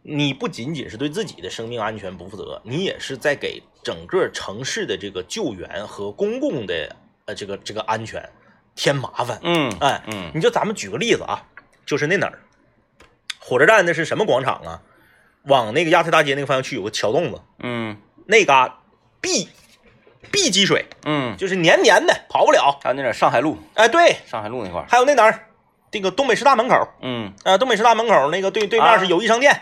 [0.01, 6.93] 你不仅仅是对自己的生命安全不负责，你也是在给整个城市的这个救援和公共的
[7.25, 8.29] 呃这个这个安全
[8.75, 9.39] 添麻烦。
[9.41, 10.31] 嗯哎，嗯。
[10.33, 11.43] 你就咱们举个例子啊，
[11.85, 12.39] 就是那哪儿，
[13.39, 14.81] 火车站那是什么广场啊？
[15.43, 17.97] 往那个亚太大街那个方向去有个桥洞子，嗯。
[18.27, 18.79] 那嘎
[19.21, 19.47] 必
[20.31, 22.79] 必积水，嗯，就是黏黏的，跑不了。
[22.81, 25.47] 还有那点上海路，哎，对，上海路那块儿，还有那哪儿，
[25.91, 28.89] 这个东北师大门口，嗯，啊，东北师大门口那个对对啊。
[28.89, 29.61] 面是友谊商店，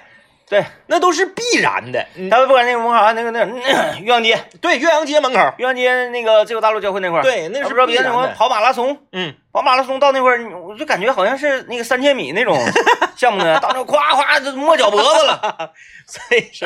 [0.54, 2.06] 对，那都是必然的。
[2.16, 3.44] 嗯，他们不管那个门口啊，那个那
[4.00, 8.04] 岳阳街，对，岳阳街门口，岳阳街那个自由大陆交汇那块儿，对，那是啊不知道别的。
[8.04, 12.56] 人什么跑马拉松，嗯，跑马拉松到那块儿，我就感觉好像是那个三千米那种
[13.18, 15.72] 项目呢，到那儿夸夸就没脚脖子了，
[16.06, 16.66] 所以是。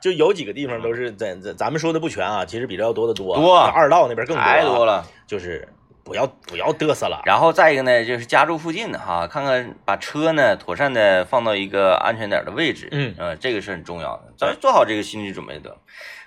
[0.00, 3.36] 就有几个地方都是咱咱咱们说的不全啊，其实比这要多得多。
[3.36, 5.04] 多二道那边更多、啊，太多了。
[5.26, 5.66] 就是
[6.06, 7.20] 不要不要嘚瑟了。
[7.26, 15.76] 然后再一个呢，就是家住附近的哈，看看把车呢妥善的放到一个安全点的位置，嗯呃，这个是很重要的，咱做好这个心理准备得了。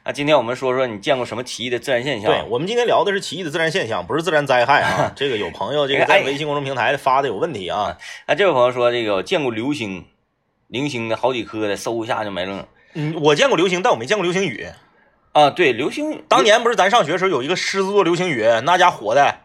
[0.03, 2.29] 啊，今天我们说说你见过什么奇异的自然现象？
[2.29, 5.11] 对，我们今天聊的是奇异的自然现象，不是自然灾害啊。
[5.15, 7.97] 这个有朋友这个哎在微信公众平台发的有问题啊。
[8.25, 10.05] 啊，这位朋友说这个我见过流星，
[10.67, 12.67] 零星的好几颗的，嗖一下就没了。
[12.93, 14.67] 嗯，我见过流星，但我没见过流星雨。
[15.31, 19.35] 啊，对，流星当年不是咱上学的时候有一个狮子座流星雨，那家火的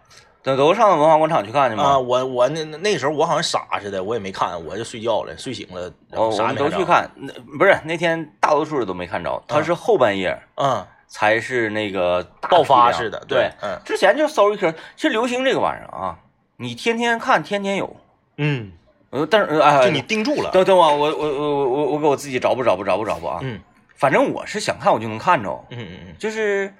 [0.44, 1.98] 都都上文化广场去看去啊！
[1.98, 14.70] 我我那那那时候我好像傻似的，我也没看，我就睡觉了，睡醒了，然后我我们啥也没着都去看，那不是那天大多数人都没看着，他是后半夜嗯，才是那个爆发似的，对，嗯之前就搜一颗。
[14.70, 16.18] 其实流星这个玩意儿啊，
[16.58, 17.96] 你天天看，天天有。
[18.36, 18.70] 嗯，
[19.10, 23.38] 呃，但是呃哎，就你盯住了，等等我，我我我我我我给我自己找不找不找不找不啊？
[23.42, 23.58] 嗯
[23.96, 26.74] 反正我是想看我就能看着，嗯嗯嗯，就是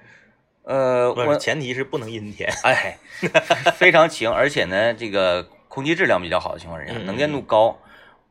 [0.64, 2.50] 呃，我前提是不能阴天。
[2.62, 2.98] 哎
[3.76, 7.78] 非常晴，而且呢这个空气质量比较好的情况之下，能见度高。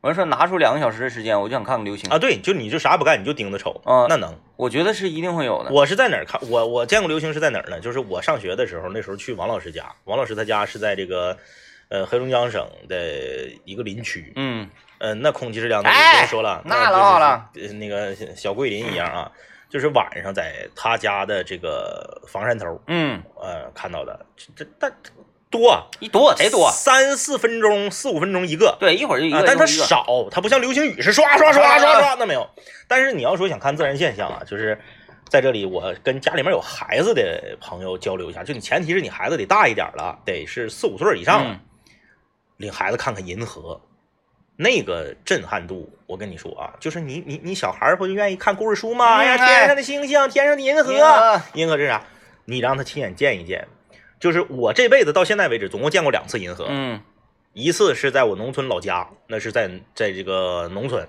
[0.00, 4.38] 我就说拿出两个小时的时间，我就想看个流星啊，对，就你就啥也不干，你就盯着瞅，啊那能。
[4.56, 5.70] 我觉得是一定会有的。
[5.70, 6.38] 我是在哪儿看？
[6.50, 7.80] 我我见过流星是在哪儿呢？
[7.80, 11.38] 就是我上学的时候，那时候去王老师家，王老师他家是在这个
[11.88, 14.68] 呃黑龙江省的一个林区，嗯
[14.98, 19.32] 嗯、那空气质量那就哎不用说了，那就是老好了，呃那个小桂林一样啊，
[19.74, 24.92] 就是晚上在他家的这个房山头，嗯，呃看到的，这这但
[25.50, 26.70] 多啊，一多贼多。
[26.70, 28.76] 三四分钟、四五分钟一个。
[28.78, 32.48] 对，一会儿就一个，啊，但它少，它不像流星雨是刷刷刷刷刷，那没有。
[32.86, 34.80] 但是你要说想看自然现象啊，就是
[35.28, 41.58] 在这里，我跟家里面有孩子的朋友交流一下，就你前提是你孩子得大一点了，得是四五岁以上
[42.58, 43.80] 领孩子看看银河，
[44.56, 49.16] 那个震撼度，我跟你说啊，就是你你你小孩儿不就愿意看故事书吗？
[49.16, 52.04] 哎呀，天上的星星，天上的银河，银河是啥？
[52.44, 53.66] 你让他亲眼见一见。
[54.20, 56.66] 就是我这辈子到现在为止，总共见过两次银河。
[56.68, 57.00] 嗯
[57.52, 61.06] 一次是在我农村老家，那是在在这个农村，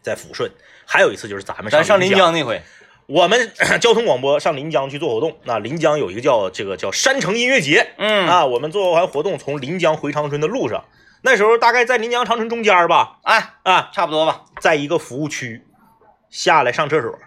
[0.00, 0.48] 在抚顺；
[0.86, 2.62] 还有一次就是咱们咱上临临江那回，
[3.06, 5.36] 我们 交通广播上临江去做活动。
[5.42, 10.84] 那临江有一个叫这个叫山城音乐节、嗯啊，我们做完活动从临江回长春的路上，
[11.22, 14.42] 那时候大概在临江长城中间吧，哎，啊，差不多吧。
[14.60, 15.64] 在一个服务区
[16.30, 17.18] 下来上厕所，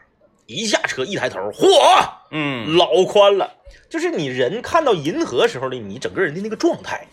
[0.48, 1.68] 一下车一抬头，嚯，
[2.32, 3.56] 嗯，老宽了，
[3.90, 7.08] 就是你人看到银河时候的你整个人的那个状态，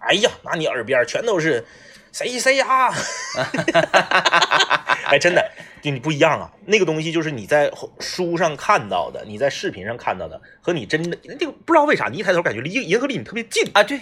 [0.00, 1.64] 哎呀，那你耳边全都是
[2.16, 2.90] 谁谁呀，
[5.04, 5.50] 哎，真的，
[5.82, 14.00] 就你不一样啊，那个东西就是你在书上看到的，你在视频上看到的，和你真的那个不知道为啥，你一抬头感觉离银河离你特别近，啊，对，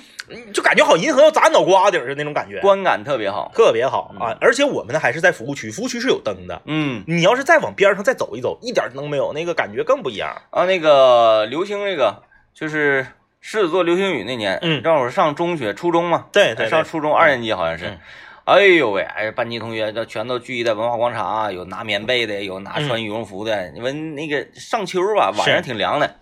[0.52, 3.50] 就感觉好银河要砸脑瓜顶儿似的那种感觉，观感特别好。
[3.52, 4.38] 特别好啊！
[4.40, 6.62] 而且我们呢还是在服务区，服务区是有灯的。
[6.66, 10.40] 嗯，你要是再往边上再走一走，一点灯没有，那个感觉更不一样。
[10.50, 12.22] 啊，那个流星那个
[12.54, 13.04] 就是
[13.46, 14.82] 狮子座流星雨那年，嗯。
[14.82, 16.70] 正好上中学、初中嘛，对对对。
[16.70, 17.88] 上初中二年级好像是。
[17.88, 18.00] 嗯。
[18.46, 23.70] 哎呦喂，哎，班级同学都全都聚集在文化广场啊，有拿棉被的，有拿穿羽绒服的。
[23.72, 26.16] 你们那个上秋吧，晚上挺凉的，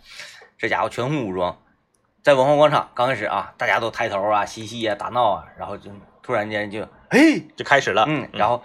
[0.58, 1.56] 这家伙全副武装，
[2.24, 5.92] 在文化广场刚开始啊，大家都抬头啊、嬉戏啊、打闹啊，然后就
[6.24, 8.04] 突然间就嘿，就开始了。
[8.08, 8.64] 嗯，然后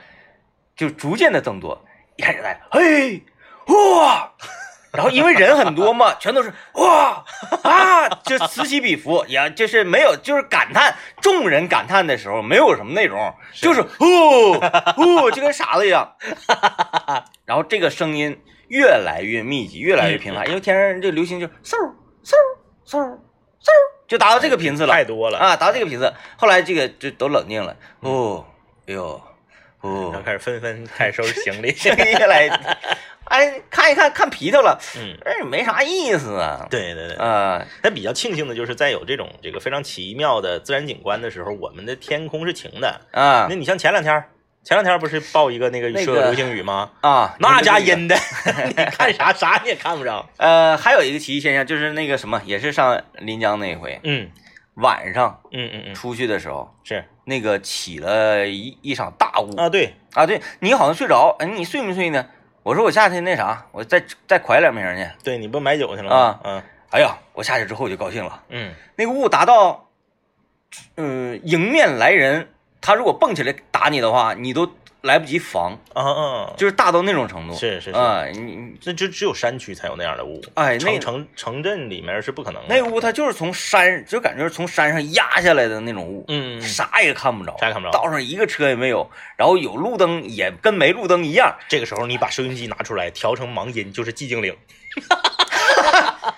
[0.76, 3.22] 就逐渐的增多，一开始在嘿
[3.67, 4.34] 哇，
[4.91, 7.23] 然后因为人很多嘛，全都是哇
[7.63, 13.88] 啊，就此起彼伏，也就是没有就是感叹，众人感叹的时候没有什么内容，就是哦
[14.97, 16.15] 哦，就跟傻子一样。
[17.45, 21.52] 然后这个声音越来越密集，越来越频繁，因为天上这流星就嗖
[22.23, 22.34] 嗖
[22.86, 23.17] 嗖嗖，
[24.08, 28.45] 就达到这个频次了，太多了，啊，达到这个频次，后来这个就都冷静了，哦，
[28.88, 29.21] 哎呦，
[29.82, 31.71] 哦然后，开始纷纷开始收拾行李。
[31.78, 32.50] 这个越来，
[33.30, 36.66] 哎，看一看看皮头了，嗯，哎，没啥意思啊。
[36.70, 37.16] 对对对。
[37.18, 43.02] 啊，但比较庆幸的就是，在有这种这个非常奇妙的自然景观的时候，我们的天空是晴的。
[43.12, 44.24] 啊那你像前两天，
[44.63, 46.92] 前两天不是报一个那个那个说流星雨吗？
[47.02, 47.80] 啊，那家。
[47.80, 48.16] 阴的，
[48.68, 50.28] 你看啥啥你也看不着。
[50.38, 54.30] 呃，还有一个奇异现象，就是那个什么，也是上临江那一回，嗯
[54.76, 62.26] 晚上嗯嗯嗯，出去的时候，是那个起了一一场大雾啊，对，啊，对你好像睡着，哎，你睡没睡呢？
[62.67, 65.10] 我说我下去那啥，我再再蒯两瓶去。
[65.23, 66.17] 对，你不买酒去了吗？
[66.17, 69.88] 啊嗯哎呀，我下去之后我就高兴了，嗯那个雾达到，
[70.97, 72.49] 嗯、迎面来人，
[72.82, 74.69] 他如果蹦起来打你的话，你都
[75.08, 77.56] 来不及防，啊啊，就是大到那种程度。
[77.56, 82.76] 是是是，啊，你你这就只有山区才有那样的雾，哎，那城城城镇里面是不可能的。
[82.76, 87.91] 那雾它就是从山，就感觉是从山上压下来的那种雾，嗯啥也看不着，啥也看不着。
[87.91, 91.56] 道上一个车也没有，然后有路灯也跟没路灯一样。
[91.67, 94.56] 这个时候你把收音机拿出来，调成盲音，就是寂静岭。
[95.10, 95.15] 哈
[95.82, 96.36] 哈哈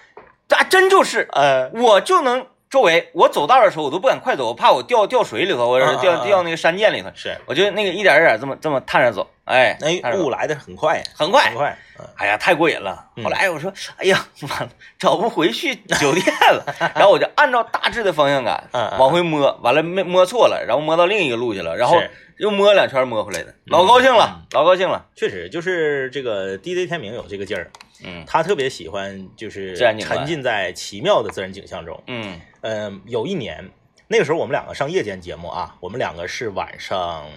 [0.47, 7.09] 这还真就是，呃，我就能周围，我走道的时候我都不敢快走，我怕我掉掉水里头，或者是掉掉那个山涧里头。
[7.15, 11.45] 是，我就那个一点一点这么这么探着走，哎，那雾来的很快，很快。
[11.45, 11.77] 很，快。
[11.97, 13.07] 嗯哎呀，太过瘾了。
[13.17, 13.23] 嗯。
[13.25, 16.63] 后来我说，哎呀，完了，找不回去酒店了。
[16.95, 22.01] 然后我就按照大致的方向感往回摸，完了没摸错了，然后摸到另一个路去了，然后
[22.37, 25.07] 又摸两圈摸回来的，老高兴了，老高兴了。
[25.15, 27.69] 确实，就是这个 DJ 天明有这个劲儿，
[28.03, 32.01] 嗯他特别喜欢就是沉浸在奇妙的自然景象中。
[32.07, 33.69] 嗯呃，有一年，
[34.07, 37.29] 那个时候我们两个上夜间节目啊，我们两个是晚上，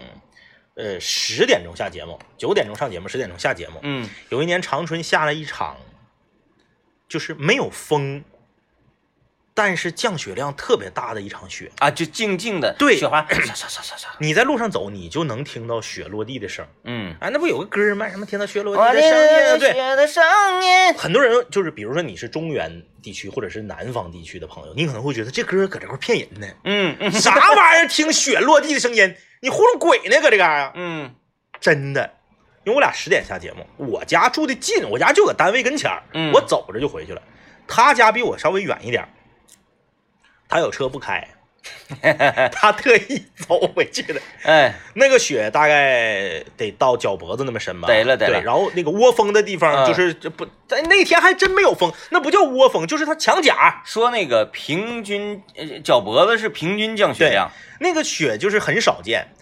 [0.75, 3.79] 呃十点钟下节目，九点钟上节目，十点钟下节目。
[3.83, 5.77] 嗯有一年长春下了一场，
[7.09, 8.25] 就是没有风，
[9.55, 11.71] 但是降雪量特别大的一场雪。
[11.79, 14.09] 啊，就静静的对雪花， 沙沙沙沙沙。
[14.19, 16.67] 你在路上走，你就能听到雪落地的声。
[16.85, 18.09] 嗯，啊，那不有个歌吗？
[18.09, 19.59] 什么听到雪落地的声音？
[19.59, 20.23] 对，雪的声
[20.63, 20.95] 音。
[20.95, 26.47] 很多人就是，比如说你是中原地区或者是南方地区的朋友，你可能会觉得这歌搁这块骗人呢。
[26.65, 27.89] 嗯嗯啥玩意儿？
[27.89, 30.21] 听雪落地的声音，你糊弄鬼呢？
[30.23, 30.73] 搁这嘎啊？
[30.75, 31.15] 嗯
[31.61, 32.15] 真的，
[32.65, 37.21] 因为我俩十点下节目，我家住的近，我家就搁单位跟前儿，嗯我走着就回去了。
[37.69, 39.09] 他家比我稍微远一点儿，
[40.53, 41.27] 他有车不开，
[42.53, 44.21] 他特意走回去的。
[44.43, 47.89] 哎，那个雪大概得到脚脖子那么深吧？
[47.89, 53.83] 得了得了对然后那个窝风的地方嗯就是这不，在那天还真没有风，那不叫窝风，就是它墙甲。
[53.87, 59.33] 说那个平均呃脚脖子是平均降雪量，那个雪就是很少见，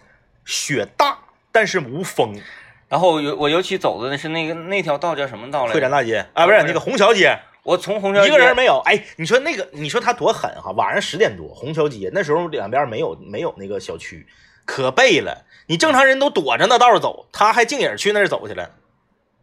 [0.45, 1.19] 雪大
[1.51, 2.41] 但是无风。
[2.89, 5.75] 然后尤我尤其走的是那个那条道叫什么道来着？
[5.75, 8.79] 会展大街啊，不是那个虹桥街，我从虹桥一个人没有。
[8.85, 10.71] 哎，你说那个，你说他多狠哈！
[10.73, 14.27] 晚上十点多，虹桥街那时候两边没有没有那个小区，
[14.65, 15.45] 可背了。
[15.67, 18.71] 你正常人都躲着那道走，他还净影去那儿走去了。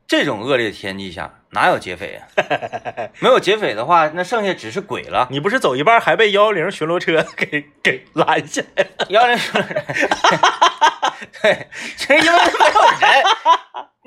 [0.08, 2.24] 这种恶劣天气下哪有劫匪啊？
[3.20, 5.28] 没有劫匪的话，那剩下只是鬼了。
[5.30, 9.06] 你不是走一半还被幺幺零巡逻车 给给拦下来了？
[9.10, 9.76] 幺零巡逻车，
[11.42, 13.24] 对，就是因为没有人。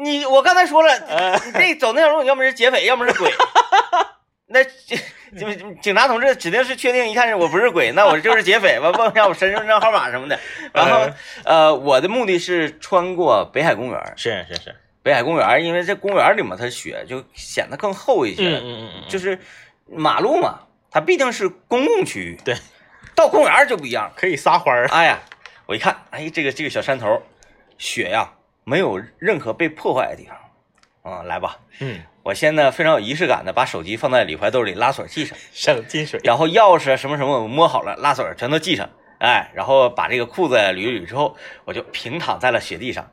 [0.02, 3.30] 你我刚才说了，你这走那条路，要么是劫匪，要么是鬼。
[4.52, 10.38] 那警警察同志指定是确定，一看我不是鬼，那我就是劫匪，吧问一下我身份证号码什么的。
[10.72, 11.08] 然后
[11.44, 14.12] 呃，我的目的是穿过北海公园。
[14.16, 18.42] 是是是，北海公园，因为这公园里嘛，它雪就显得更厚一些。
[18.42, 19.38] 嗯嗯嗯，就是
[19.86, 22.36] 马路嘛，它毕竟是公共区域。
[22.44, 22.56] 对，
[23.14, 24.10] 到公园就不一样。
[24.16, 24.88] 可以撒欢儿。
[24.88, 25.20] 哎呀，
[25.66, 27.22] 我一看，哎，这个这个小山头，
[27.78, 28.32] 雪呀，
[28.64, 30.36] 没有任何被破坏的地方。
[31.02, 36.20] 啊、来吧，嗯，我先呢非常有仪式感的把手机放在里怀兜里拉锁系上， 省进水。
[36.22, 43.10] 然后钥匙什么什么我摸好了，拉锁全都系上，哎，然后把这个裤子捋一捋之后，我就平躺在了雪地上，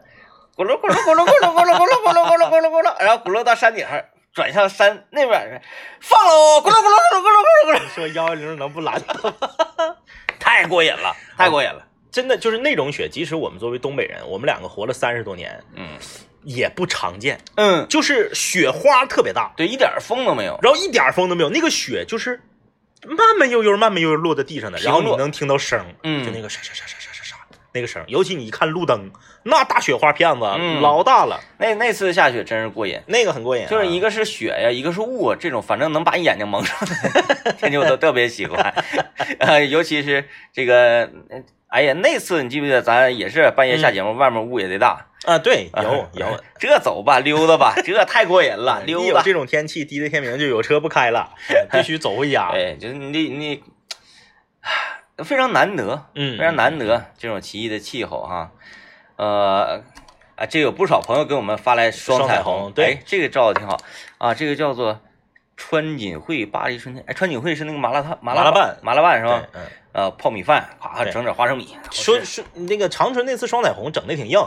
[0.55, 5.61] 咕噜咕噜咕噜咕噜咕噜咕噜咕噜咕噜咕噜咕噜，然后咕噜到山顶上，转向山那边，
[6.01, 9.01] 放喽，咕噜咕噜咕噜咕噜咕噜咕噜，说幺幺零能不拦？
[10.39, 15.87] 太过瘾了，太过瘾了，真的就是那种雪，即使我们作为东北人，我们两个活了三十多年，嗯
[16.47, 17.37] 也不常见。
[17.55, 22.39] 嗯，就是雪花特别大，对，一点风都没有，然后一点风都没有，那个雪就是
[23.05, 26.23] 慢慢悠悠、慢慢悠悠落在地上的，然后你能听到声，嗯。
[26.23, 27.35] 就那个沙沙沙沙沙沙沙
[27.73, 29.11] 那个声，尤其你一看路灯，
[29.43, 32.99] 那大雪花片子、嗯老大了，那那次下雪真是过瘾。
[33.05, 38.73] 那个很过瘾、啊，就是一个是雪呀，一个是雾，这种反正能把眼睛蒙上的天气我都特别喜欢，
[39.39, 51.33] 呃，尤其是这个，呃哎呀，那次你记不记得咱也是半夜下节目，外面雾也贼大，啊，对，有 有， 这走吧，溜达吧，这太过瘾了， 一溜达，有这种天气，滴的天明就有车不开了，
[51.71, 52.49] 必须走回家。
[52.53, 53.63] 哎，就是你你，
[54.61, 54.71] 唉
[55.23, 58.51] 非常难得，嗯，非常难得这种奇异的气候哈，
[59.15, 59.83] 呃，
[60.35, 63.77] 啊，这有不少朋友给我们发来双双彩虹，虹对哎，这个照的挺好
[64.19, 65.01] 啊，这个叫做
[65.57, 69.43] 川锦汇巴黎春天，哎，川锦汇是那个麻辣烫麻辣拌麻辣拌是吧？
[69.53, 69.61] 嗯，
[69.97, 74.39] 呃，泡米饭，咵整点花生米，说说那个长春那次双彩虹整的挺硬，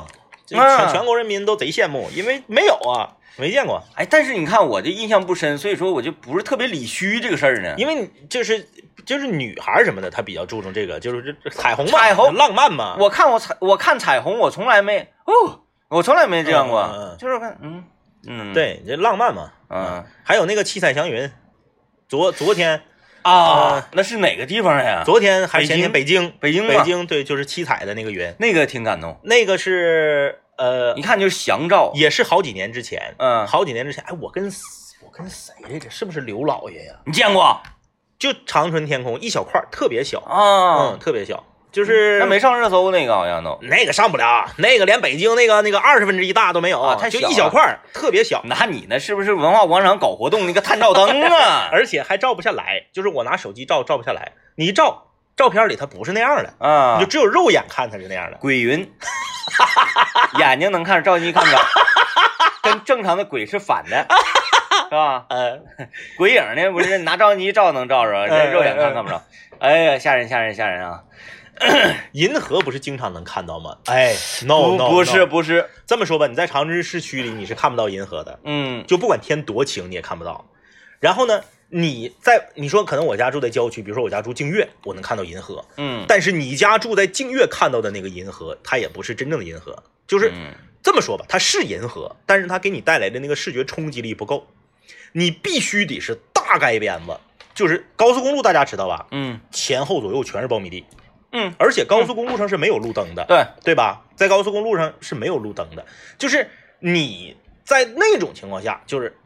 [0.46, 0.60] 全
[0.92, 3.82] 全国人民都贼羡慕，因为没有啊，没见过。
[3.96, 7.74] 哎，但是你看我这印象不深，所以说我就不是特别理虚这个事儿呢。
[7.76, 8.64] 因为你就是
[9.04, 12.96] 就是女孩什么的，她比较注重这个，就是这这彩虹嘛，彩虹浪漫嘛。
[13.00, 17.82] 我看我彩我看彩虹，我从来没哦，我从来没这样过，就是看嗯
[18.28, 19.50] 嗯，对，这浪漫嘛。
[19.68, 21.28] 嗯还有那个七彩祥云，
[22.08, 22.82] 昨昨天
[23.22, 25.02] 啊，那是哪个地方呀？
[25.04, 31.92] 昨天还是前天北京北京北京对，就是七彩的那个云，那个挺感动，那个是呃一看就是祥照。
[31.94, 34.44] 也是好几年之前，嗯，好几年之前，哎，我跟
[35.02, 35.90] 我跟谁来着？
[35.90, 36.94] 是不是刘老爷呀？
[37.04, 37.60] 你见过
[38.18, 40.98] 就长春天空一小块，特别小，啊嗯，？
[40.98, 43.58] 特别小，就是那没上热搜那个好像都。
[43.62, 51.68] 那个上不了，那个连北京那个那个二十分之一大都没有，太小一小块，特别小，那你那是不是文化广场搞活动那个探照灯啊？
[51.72, 55.06] 而且还照不下来，就是我拿手机照照不下来，你一照
[55.36, 58.36] 照片里它不是那样的，啊你就，只有肉眼看它是那样的。
[58.38, 58.92] 鬼云，
[60.38, 61.58] 眼睛能看着，照相机看不着，
[62.62, 64.06] 跟正常的鬼是反的，
[64.90, 65.24] 是吧？
[65.30, 65.60] 呃，
[66.18, 69.22] 鬼影呢，不是拿照相机照能照着，肉眼看嗯看不着。
[69.60, 71.02] 哎呀，吓人吓人吓人啊！
[72.12, 73.76] 银河不是经常能看到吗？
[73.86, 74.14] 哎
[74.46, 78.84] ，no 不 no，不是不是，这么说吧，你在长春市区里你是看不到银河的，嗯。
[78.86, 80.50] 就不管天多晴你也看不到。
[80.98, 90.52] 然后呢，你在你说可能我家住在郊区，比如说我家住净月，我能看到银河，嗯，但是你家住在净月看到的那个银河，它也不是真正的银河，就是嗯。
[90.82, 94.46] 这么说吧，它是银河，但是它给你带来的那个视觉冲击力不够，
[95.12, 97.14] 你必须得是大盖鞭子，
[97.54, 99.06] 就是高速公路大家知道吧？
[99.10, 99.38] 嗯。
[99.50, 100.86] 前后左右全是苞米地，
[101.32, 104.02] 嗯，而且高速公路上是没有路灯的，对，对吧？
[104.16, 105.84] 在高速公路上是没有路灯的，
[106.18, 106.48] 就是
[106.80, 109.16] 你在那种情况下，就是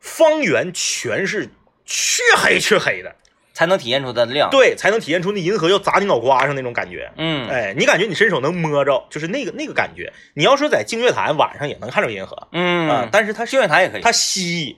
[0.00, 1.48] 方圆全是
[1.84, 3.14] 黢黑黢黑的，
[3.54, 7.10] 才能体现出它的亮。，对，才能体现出那银河要砸你脑瓜上那种感觉。
[7.16, 10.12] 嗯哎，你感觉你伸手能摸着，就是那个那个感觉。
[10.34, 14.76] 你要说在净月潭晚上也能看着银河啊、嗯，但是它净月潭也可以，它稀，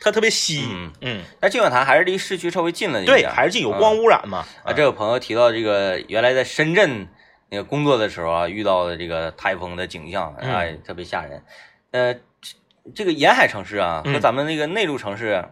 [0.00, 3.30] 它特别稀，嗯嗯，但净月潭还是离市区稍微近了一对，点。
[3.30, 4.46] 还是近有光污染嘛。
[4.64, 7.06] 啊，这有朋友提到这个原来在深圳
[7.50, 10.50] 那个工作的时候啊，遇到的这个台风的景象，嗯。
[10.54, 11.44] 哎，特别吓人。
[11.90, 12.20] 呃，这
[12.94, 15.44] 这个沿海城市啊，和嗯咱们那个内陆城市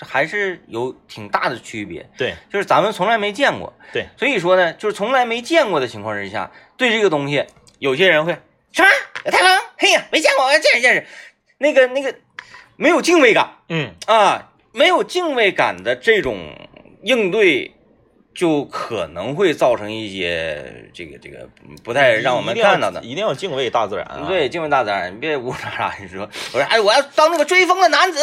[0.00, 2.08] 还是有挺大的区别。
[2.16, 2.34] 对。
[2.48, 7.44] 就是咱们从来没见过，对，所以说呢，就是从来没见过的情况之下，对这个东西，
[7.80, 8.36] 有些人会
[8.70, 8.88] 什么？
[9.24, 11.06] 有台风，嘿呀，没见过，我要见识见识，
[11.58, 12.14] 那个那个
[12.76, 13.50] 没有敬畏感。
[13.68, 16.54] 嗯，啊，没有敬畏感的这种
[17.02, 17.74] 应对，
[18.34, 21.48] 就可能会造成一些这个这个
[21.82, 23.02] 不太让我们看到的。
[23.02, 24.24] 一定要敬畏大自然啊。
[24.28, 28.20] 对，敬畏大自然，你别呜喳喳你说， 我说哎，我要当那个追风的男子，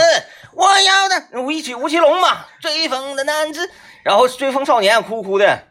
[0.54, 3.70] 我要的吴奇吴奇隆嘛，追风的男子，
[4.04, 5.64] 然后追风少年哭哭的。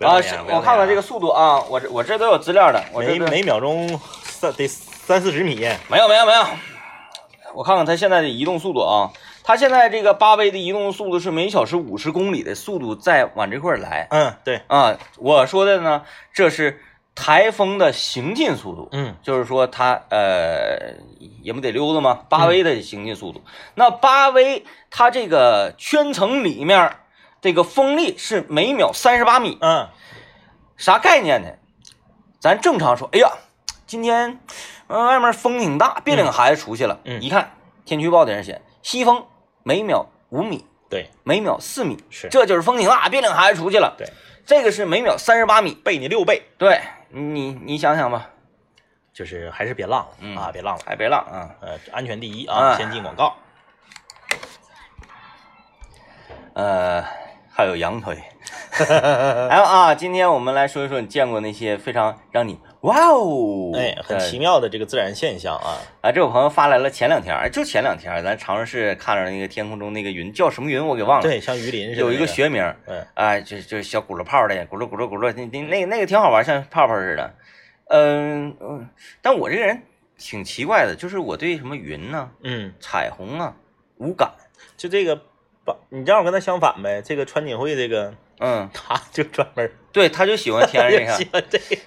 [0.00, 5.54] 啊，是不要那样，不要我看看这个速度啊，我这我这都有资料的，我这每每秒钟三得三四十米。
[5.88, 6.44] 没有没有没有，
[7.54, 9.10] 我看看它现在的移动速度啊，
[9.42, 16.80] 它现在这个八威的移动速度是每小时五十公里的速度在往这块儿来嗯，对，啊，我说的呢，这是
[17.14, 20.94] 台风的行进速度，嗯就是说它呃
[21.42, 22.24] 也不得溜达吗？
[22.28, 23.42] 八威的行进速度，
[23.74, 26.96] 那八威它这个圈层里面
[27.40, 29.88] 这个风力是每秒三十八米，嗯
[30.76, 31.48] 啥概念呢？
[32.40, 33.30] 咱正常说，哎呀，
[33.86, 34.40] 今天呃
[34.88, 36.98] 外面风挺大，别领孩子出去了。
[37.04, 37.52] 嗯一看
[37.84, 39.26] 天气预报顶上写西风
[39.62, 43.94] 每秒五米，对，每秒四米，是这就是风挺大，别领孩子出去了。
[43.96, 44.08] 对，
[44.44, 45.74] 这个是每秒三十八米。
[45.74, 48.30] 背你六倍，对你，你想想吧，
[49.12, 50.82] 就是还是别浪了、嗯啊，别浪了。
[50.86, 51.50] 还别浪啊。
[51.60, 52.76] 呃，安全第一啊啊！
[52.76, 53.34] 先进广告。
[56.54, 57.02] 呃，
[57.50, 58.22] 还有羊腿。
[59.50, 65.76] 还有啊，今天我们来说一说你见过那些非常让你哇哦，哎，很奇妙的这个自然现象啊。
[66.00, 77.34] 啊，这位朋友发来了前两天儿，就前两天儿，咱长春市看着那个天空中那个云叫什么云，我给忘了。，对，像鱼鳞似的、有一个，学名儿，嗯哎，就就小轱辘泡的，轱辘轱辘轱辘，那那那那个挺好玩，像泡泡似的。
[77.88, 78.88] 嗯嗯，
[79.20, 79.82] 但我这个人
[80.16, 83.54] 挺奇怪的，就是我对什么云呐、嗯，彩虹啊
[83.98, 84.32] 无感。
[84.78, 85.14] 就这个，
[85.64, 87.02] 把你正好跟他相反呗。
[87.04, 91.78] 这个川锦会这个，嗯，他就专门对，他就喜欢天上这 喜个，欢这个。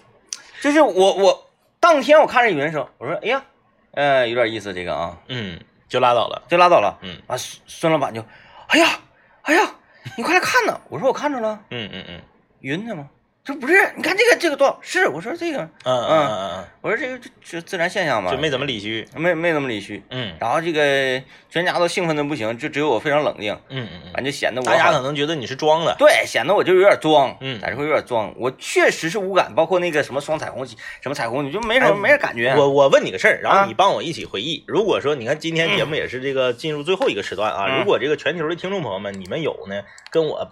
[0.62, 3.44] 就是我我当天我看着云的时候，我说哎呀，
[3.92, 6.44] 呃，有点意思这个啊，嗯，就拉倒了。
[6.48, 6.98] 就拉倒了。
[7.02, 8.24] 嗯啊，孙孙老板就，
[8.68, 9.00] 哎呀
[9.44, 9.76] 哎呀，
[10.18, 10.80] 你快来看呐！
[10.90, 11.60] 我说我看着了。
[11.70, 12.22] 嗯嗯嗯，
[12.62, 13.10] 云呢吗？
[13.46, 14.80] 这不是，你看这个这个多少？
[14.82, 19.08] 是，我说这个，嗯嗯嗯嗯我说这个这这自然现象嘛，嗯，就没怎么理虚。
[19.16, 20.04] 没没怎么理虚。
[20.10, 25.96] 嗯然后这个全家都兴奋的不行，就只有我非常冷静，嗯嗯嗯，反正显得我大家可能觉得你是装的。
[26.00, 28.34] 对，显得我就有点装，嗯在这会有点装。
[28.36, 32.52] 我确实是无感，包括那个什么双彩虹，什么彩虹，你就没什么、哎没啥感觉。
[32.58, 34.64] 我我问你个事儿，然啊后你帮我一起回忆。
[34.68, 40.50] 如果说你看今天节目也是这个进入最后一个时段啊，嗯如果这个全球的听众朋友们，你们有呢，跟我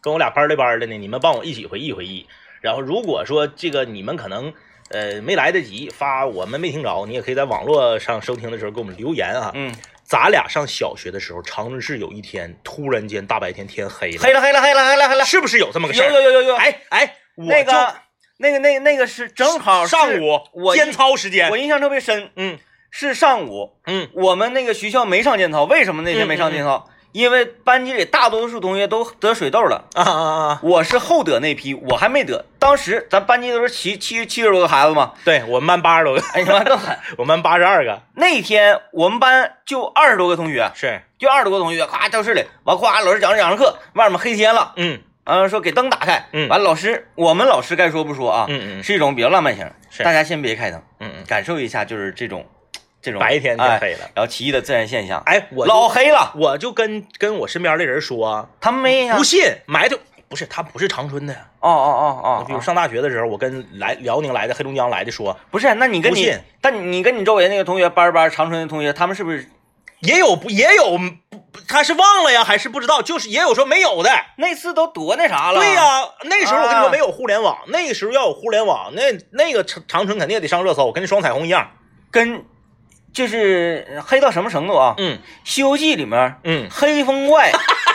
[0.00, 2.26] 跟我俩班儿的班儿的呢，你们帮我一起回忆回忆。
[2.60, 4.52] 然后如果说这个你们可能
[4.90, 9.52] 呃没来得及发，我们没听着，你也可以在网络上收听的时候给我们留言啊。
[9.54, 9.74] 嗯，
[10.04, 16.12] 咱俩上小学的时候，长春市有一天突然间大白天天黑了，黑了黑了黑了黑了黑了，是不是有这么个事有儿？
[16.12, 17.94] 有有有有，哎哎，我就那个
[18.38, 22.58] 那个那个那个是正好是上午我间操时间我，印象特别深，嗯
[22.90, 26.88] 是上午，嗯我们那个学校没上间操，为什么那天没上间操？
[27.12, 32.44] 因为班级里大多数同学都得水痘了，啊啊啊，我是后得那批，我还没得。
[32.58, 36.96] 当时咱班级都是七七七十多个孩子嘛，对我们班八十多个，哎呀妈更狠。
[37.16, 45.00] 我们班八十二个，那天我们班就二十多个同学，是，就二十多个同学，咔教室里，完夸老师讲着讲着课，外面黑天了，嗯。
[45.24, 46.48] 完说给灯打开，嗯。
[46.48, 48.82] 完老师我们老师该说不说啊，嗯嗯。
[48.82, 50.02] 是一种比较浪漫型，是。
[50.02, 52.46] 大家先别开灯，嗯嗯，感受一下就是这种
[53.08, 54.10] 这种白天天哎黑了。
[54.14, 59.96] 然后奇异的自然现象，哎，我老黑了，我就跟跟我身边的人说，他没呀，不信埋汰，
[60.28, 69.48] 不是他不是长春的，哦哦哦哦，比如上大学的时候，我跟来辽宁来的、黑龙江来的说，不是，那你跟你但你跟你周围那个同学班儿班儿长春的同学，他们是不是
[70.00, 70.98] 也有不也有
[71.66, 73.02] 他是忘了呀，还是不知道？
[73.02, 74.10] 就是也有说没有的。
[74.36, 75.58] 那次都多那啥了？
[75.58, 79.02] 对呀、那时候我跟你说啊没有互联网，那个时候要有互联网，那
[79.32, 81.70] 那个长长春肯定也得上热搜，跟那双彩虹一样。
[82.10, 82.44] 跟
[83.12, 84.94] 就是黑到什么程度啊？
[84.98, 87.50] 嗯《西游记》里面嗯，黑风怪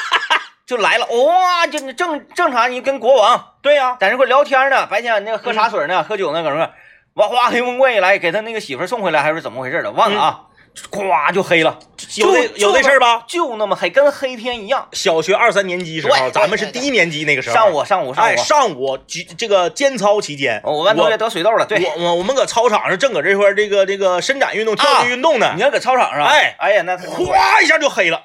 [0.66, 6.74] 就来了，哇，就正正常，你跟国王对呀、在那块聊天呢，白天那个喝茶水呢，喝酒呢，搁那块儿，
[7.16, 9.92] 哇哗，黑风怪一来，给他那个媳妇送回来，还是怎么回事的？
[9.92, 10.42] 忘了啊，
[10.90, 11.78] 咵就黑了，
[12.18, 13.24] 有有这事儿吧？
[13.28, 14.88] 就那么黑，跟黑天一样。
[14.92, 28.24] 小学二三年级时候，咱们是低年级那个时候，上午上午上哎，午，上午举这个间操期间，哦我班同学得水痘了，对，我我我们搁操场上正搁这块这个这个伸展运动、跳跃运动呢你，要搁操场上，哎哎呀，那他哗一下就黑了，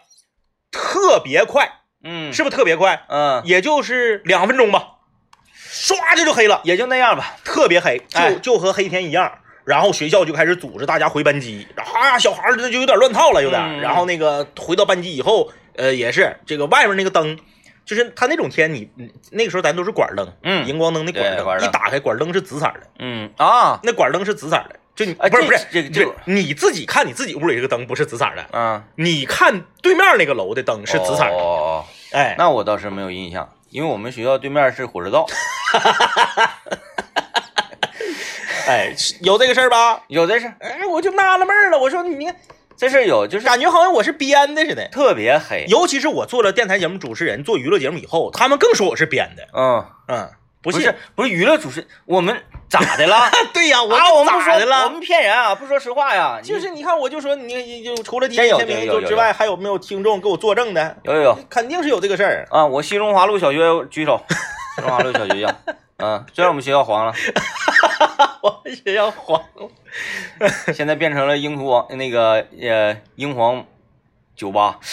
[0.71, 1.71] 特别快，
[2.03, 3.03] 嗯是不是特别快？
[3.09, 4.89] 嗯，也就是两分钟吧，
[5.71, 7.37] 唰这就黑了，也就那样吧。
[7.45, 9.39] 特别黑，哎就就和黑天一样。
[9.69, 13.61] 然后学校就开始组织大家回班级，然后啊，小孩儿这就有点乱套了，有点。
[13.63, 13.81] 嗯。
[13.81, 17.39] 然后那个回到班级以后，呃，也是这个外面那个灯，
[17.85, 20.67] 就是他那种天你，你那个时候咱都是管灯，嗯。
[20.67, 23.31] 荧光灯那管一打开管灯是紫色的，嗯。
[23.37, 26.15] 啊，那管灯是紫色的，就你哎不是不是这个这个。
[26.25, 35.27] 你自己看你自己屋里这个灯不是紫色的，嗯，你看对面那个楼的灯是紫色的，哦，哎，那我倒是没有印象，因为我们学校对面是火车道，
[38.69, 40.03] 哎，有这个事儿吧？
[40.09, 42.37] 有这事儿，哎，我就纳了闷儿了，我说你看，
[42.77, 44.87] 这事儿有，就是感觉好像我是编的似的。
[44.89, 45.65] 特别黑。
[45.69, 49.49] 尤其是我做了电台节目主持人，做娱乐节目以后，他们更说我是编的。
[49.55, 50.31] 嗯，嗯，
[50.63, 53.31] 不是不是娱乐主持，我们咋的了？
[53.55, 54.85] 对呀，我啊，我们不说咋的了？
[54.85, 56.39] 我们骗人啊，不说实话呀。
[56.43, 60.97] 就是你看，我就说你你就除了第一天明有有有就之外，还有没有听众给我作证的？
[61.05, 62.47] 有有有肯定是有这个事儿。
[62.51, 63.59] 啊，我西中华路小学
[63.91, 64.23] 举手，
[64.77, 65.51] 西中华路小学校，
[65.99, 67.13] 嗯，虽然我们学校黄了，
[68.43, 69.43] 我们学校黄，
[70.75, 73.65] 现在变成了英图王那个呃英皇
[74.37, 74.79] 酒吧。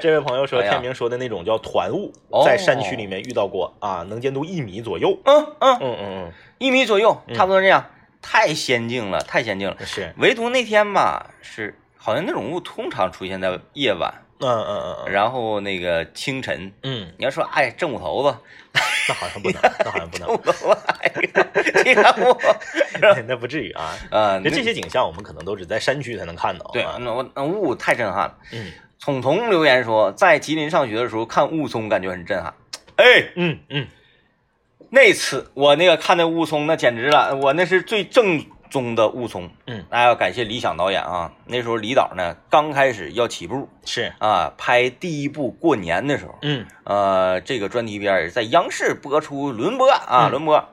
[0.00, 5.18] 这位朋友说，天明说的那种叫团雾，哦在山区里面遇到过啊，能见度一米左右。
[5.24, 7.84] 嗯嗯，嗯嗯嗯一米左右，嗯差不多这样，
[8.22, 9.76] 太先进了，太先进了。
[9.78, 16.72] 嗯，是，唯独那天吧，是好像那种雾通常出现在夜晚，嗯嗯嗯嗯然后那个清晨。
[16.82, 18.38] 嗯，你要说，哎，正午头子，
[19.08, 21.46] 那好像不能，那好像不能正，午头子，哎呀，
[21.84, 22.38] 这个我，
[23.26, 23.96] 那不至于啊。
[24.10, 26.70] 啊，那这些景象，我们可能都只在山区才能看到。
[26.72, 28.36] 对，啊那我那雾太震撼了。
[28.52, 32.52] 嗯聪聪留言说，在吉林上学的时候看雾凇，感觉很震撼。
[32.96, 33.04] 哎，
[33.36, 33.86] 嗯嗯，
[34.88, 39.48] 那次我那个看那雾凇，那简直了，我那是最正宗的雾凇。
[39.66, 43.68] 嗯，那要感谢李想导演啊，那时候李导呢刚开始要起步。
[43.84, 46.66] 是，啊，拍第一部过年的时候，嗯。
[46.84, 50.30] 呃，这个专题片也在央视播出轮播啊，嗯。
[50.30, 50.68] 轮播，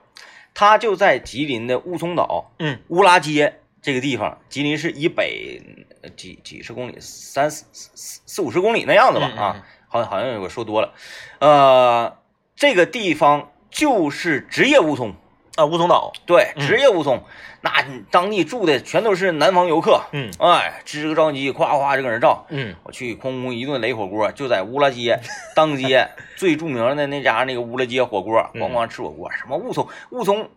[0.53, 2.79] 他就在吉林的雾凇岛嗯。
[2.89, 5.61] 乌拉街这个地方，吉林市以北
[6.01, 10.93] 呃几几十公里，三四四四四五十公里那样子吧嗯嗯啊，好像好像我说多了，
[11.39, 12.17] 呃，
[12.55, 15.13] 这个地方就是职业雾凇，
[15.55, 17.19] 啊，雾凇岛，对，嗯职业雾凇，
[17.61, 17.71] 那
[18.09, 22.45] 当地住的全都是南方游客，嗯哎，支个照相机，夸夸就搁那照。
[22.49, 25.19] 嗯我去空空一顿雷火锅，就在乌拉街
[25.55, 29.29] 当街 最著名的那家那个乌拉街火锅，嗯咣咣吃火锅。
[29.31, 30.47] 什么雾凇，雾凇，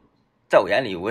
[0.48, 1.10] 在我眼里我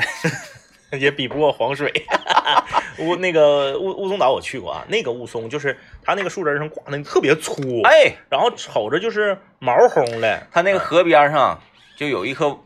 [1.00, 1.92] 也比不过黄水。
[2.98, 11.60] 雾那个雾雾凇岛我去过啊，那个雾凇就是它那个树枝上挂那个特别粗，哎，然后瞅着就是毛烘的，它那个河边上
[11.98, 12.58] 就有一棵，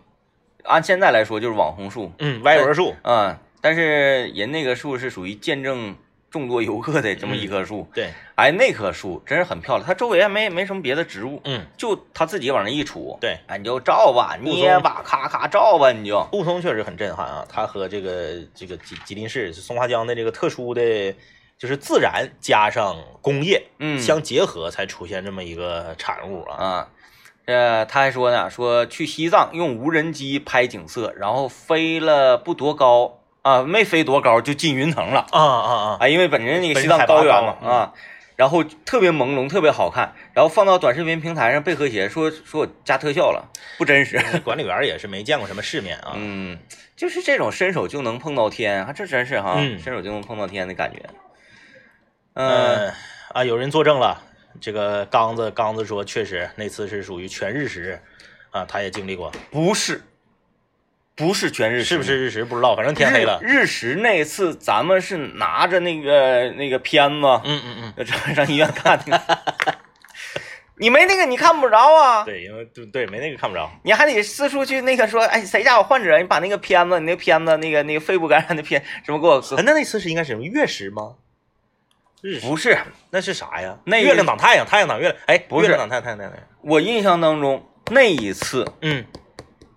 [0.69, 5.95] 按现在来说就是网红树，嗯，歪脖树，嗯，但是人那个树是属于见证
[6.29, 7.87] 众多游客的这么一棵树。
[7.91, 21.15] 对，哎，那棵树真是很漂亮，它周围还没没什么别的植物，嗯，就它自己往那一杵，对，哎，你就照吧，捏吧，咔咔照吧，你就，雾凇确实很震撼啊，它和这个这个吉吉林市松花江的这个特殊的，
[21.57, 26.63] 就是自然加上工业嗯，相结合，才出现这么一个产物啊。
[26.63, 26.87] 啊，
[27.49, 35.97] 呃，他还说呢，说去西藏用无人机拍景色，然后飞了不多高啊，没飞多高就进云层了啊啊啊！
[35.99, 37.93] 啊，因为本身那个西藏高原嘛啊，
[38.35, 44.19] 然后特别朦胧，特别好看，然后放到短视频平台上被和谐说说我加特效了，不真实。
[44.43, 46.11] 管理员也是没见过什么世面啊。
[46.17, 46.59] 嗯，
[46.95, 51.01] 就是这种伸手就能碰到天，啊，这真是哈，嗯伸手就能碰到天的感觉。
[52.33, 52.93] 嗯，嗯
[53.33, 54.21] 啊，有人作证了，
[54.59, 58.01] 这个刚子刚子说，确实那次是属于全日食
[58.51, 60.01] 啊，他也经历过，不是，
[61.15, 63.39] 不是全日食，是不是日食不知道，反正天黑了。
[63.41, 69.21] 日日食那次，咱们是拿着那个那个片子，嗯嗯嗯， 上上医院看的。
[70.81, 72.23] 你没那个，你看不着啊。
[72.23, 73.69] 对，因为对对没那个看不着。
[73.83, 76.17] 你还得四处去那个说，哎，谁家有患者？
[76.17, 81.15] 你把那个片子，你那片子那个那个肺部感染的片什么给我啊，那那次是应该是什么月食吗？
[82.21, 82.77] 日不是，
[83.11, 83.77] 那是啥呀？
[83.85, 85.17] 那月亮挡太阳，太阳挡月亮。
[85.27, 86.45] 哎，不是月亮挡太阳，太阳挡太阳。
[86.61, 89.05] 我印象当中那一次嗯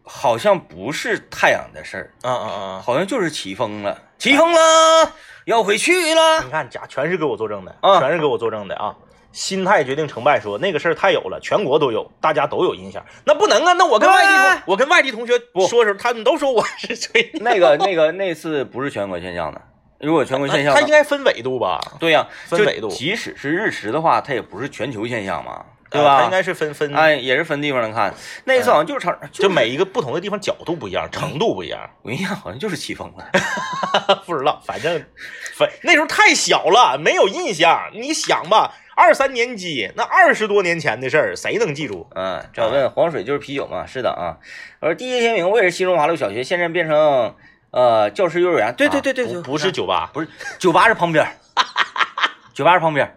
[0.03, 2.83] 好像不是太阳的事儿，啊啊啊！
[2.85, 5.13] 好像就是起风了，起风了，
[5.45, 6.43] 要回去了。
[6.43, 8.95] 你看，家全是给我作证的，啊全是给我作证的啊！
[9.31, 13.03] 心态决定成败说，那个事儿太有了，全国都有，大家都有印象。
[13.25, 13.73] 那不能啊！
[13.73, 17.31] 那我跟外地我跟外地同学不说的时候，他们都说我是吹。
[17.41, 19.63] 那个那个那次不是全国现象的，
[20.03, 21.81] 如果全国现象它应，该分纬度吧？
[22.01, 26.19] 对呀、就分纬度即使是日食的话，它也不是全球现象嘛，对啊吧？
[26.19, 28.13] 它应该是分分，哎，也是分地方能看。
[28.45, 33.31] 那一次好像就是长，就是每一个不同的地方角度不一样，程度不一样，我印象好像就是起风了。
[34.27, 35.05] 不知道，反正
[35.55, 37.89] 反那时候太小了，没有印象。
[37.95, 42.09] 你想吧，二三年级那二十多年前的事儿，谁能记住？
[42.17, 43.87] 嗯，这问黄水就是啤酒嘛？
[43.87, 44.39] 是的啊。
[44.81, 47.37] 我说第一天明我也是新中华路小学，现在变成
[47.73, 48.73] 呃教师幼儿园。
[48.77, 51.33] 对对对对对，啊不不是酒吧，不是酒吧是旁边儿，
[52.55, 53.17] 酒吧是旁边，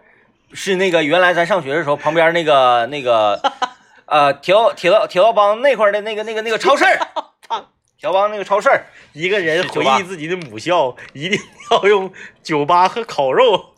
[0.52, 3.40] 是那个原来咱上学的时候旁边那个 那个
[4.06, 6.98] 呃铁道铁道铁道帮那块的那个那个那个超市儿，
[7.96, 8.30] 铁道帮。
[8.30, 8.68] 那个超市。
[9.12, 11.40] 一个人回忆自己的母校，一定
[11.70, 13.74] 要用酒吧和烤肉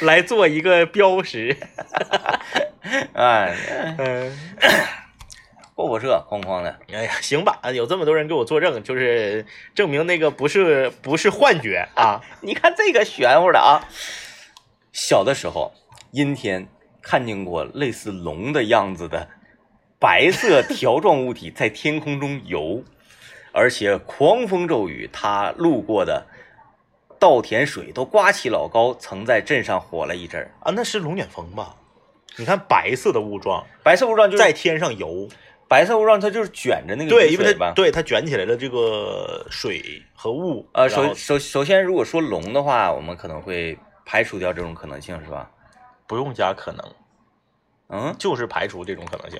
[0.00, 1.54] 来做一个标识。
[3.12, 3.54] 哎，
[3.98, 4.38] 嗯，
[5.78, 6.76] 过火车哐哐的。
[6.92, 12.20] 哎呀，行吧，有这么多人给我作证，就是证明那个不是不是幻觉啊。
[12.40, 13.86] 你看这个玄乎的啊！
[14.92, 15.72] 小的时候，
[16.10, 16.66] 阴天
[17.00, 19.28] 看见过类似龙的样子的
[20.00, 22.82] 白色条状物体在天空中游，
[23.52, 26.26] 而且狂风骤雨，它路过的
[27.20, 30.50] 稻田水都刮起老高，曾在镇上火了一阵儿。
[30.58, 31.76] 啊，那是龙卷风吧？
[32.36, 35.28] 你看白色的雾状白色雾状就是在天上游，
[35.68, 37.68] 白色雾状，它就是卷着那个对，因为雨水吧。
[37.68, 45.50] 它对它卷起来了这个水和雾，呃，首首首先，如果说龙的话，我们可能会排除掉这种可能性，是吧？
[46.06, 46.94] 不用加可能，
[47.88, 49.38] 嗯，就是排除这种可能性。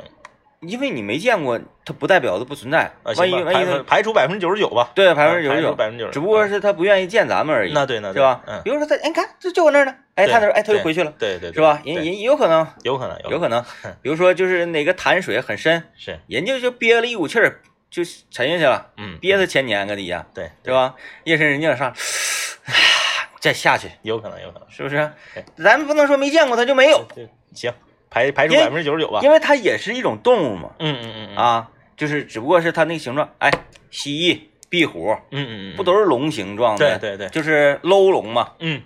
[0.60, 2.90] 因为你没见过，它不代表它不存在。
[3.04, 4.90] 啊，万一万一它排除百分之九十九吧。
[4.94, 7.72] 对啊百分之九十九，百分之九十，只不过是他不愿意见咱们而已。
[7.72, 8.42] 那对那对是吧？
[8.46, 11.80] 嗯比如说他，哎，你看这就搁那儿呢，哎，对他那儿，哎，他就回去了，对对对是吧？
[11.84, 13.94] 人人有可能，有可能有可能嗯。
[14.02, 20.94] 比如说就是哪个潭水很深，是人家就憋了一股气儿，就沉下去了，嗯憋他千年搁底下，对对吧？
[21.24, 21.94] 夜深人静上，
[23.38, 25.44] 再下去，有可能有可能是不是对？
[25.62, 27.72] 咱不能说没见过他就没有，对行
[28.10, 29.20] 排排除百分之九十九吧。
[29.22, 31.36] 因为它也是一种动物嘛，嗯嗯嗯嗯。
[31.36, 33.50] 啊，就是只不过是它那个形状，哎，
[33.90, 36.98] 蜥蜴、壁虎嗯嗯嗯，不都是龙形状的？
[36.98, 37.28] 对对对。
[37.28, 38.82] 就是搂龙嘛，嗯，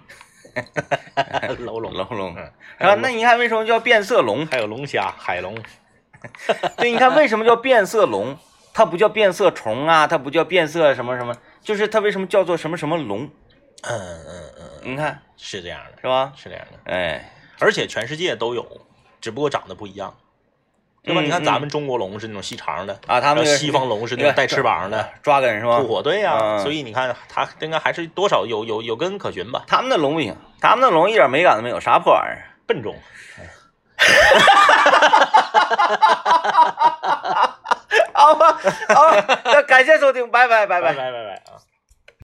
[1.61, 1.93] 楼龙。
[1.93, 2.35] 龙龙。
[2.37, 2.89] 嗯。
[2.89, 4.47] 啊，那你看为什么叫变色龙？
[4.47, 5.57] 还有龙虾、海龙，
[6.79, 8.37] 对，你看为什么叫变色龙？
[8.75, 13.25] 它不叫变色虫啊，它不叫变色什么什么，就是它为什么叫做什么什么龙？
[13.83, 15.21] 嗯嗯嗯，你看。
[15.37, 16.33] 是这样的，是吧？
[16.37, 18.65] 是这样的，哎，而且全世界都有，
[19.23, 20.15] 只不过长得不一样。
[21.05, 21.21] 对吧？
[21.21, 25.89] 嗯你看咱们中国龙是那种细长的，啊，他们西方龙是那种带翅膀的， 抓根是吧吐？
[25.89, 32.47] 火，对呀、嗯所以你看它应该还是多少有有有根可循吧，他们的龙不行，他们的龙一点美感都没有，啥破玩意儿？
[32.69, 32.95] 笨重。
[38.15, 38.57] 好吧，
[38.95, 40.97] 好吧，那感谢收听，拜拜，拜拜拜。
[40.97, 41.59] 拜拜拜啊！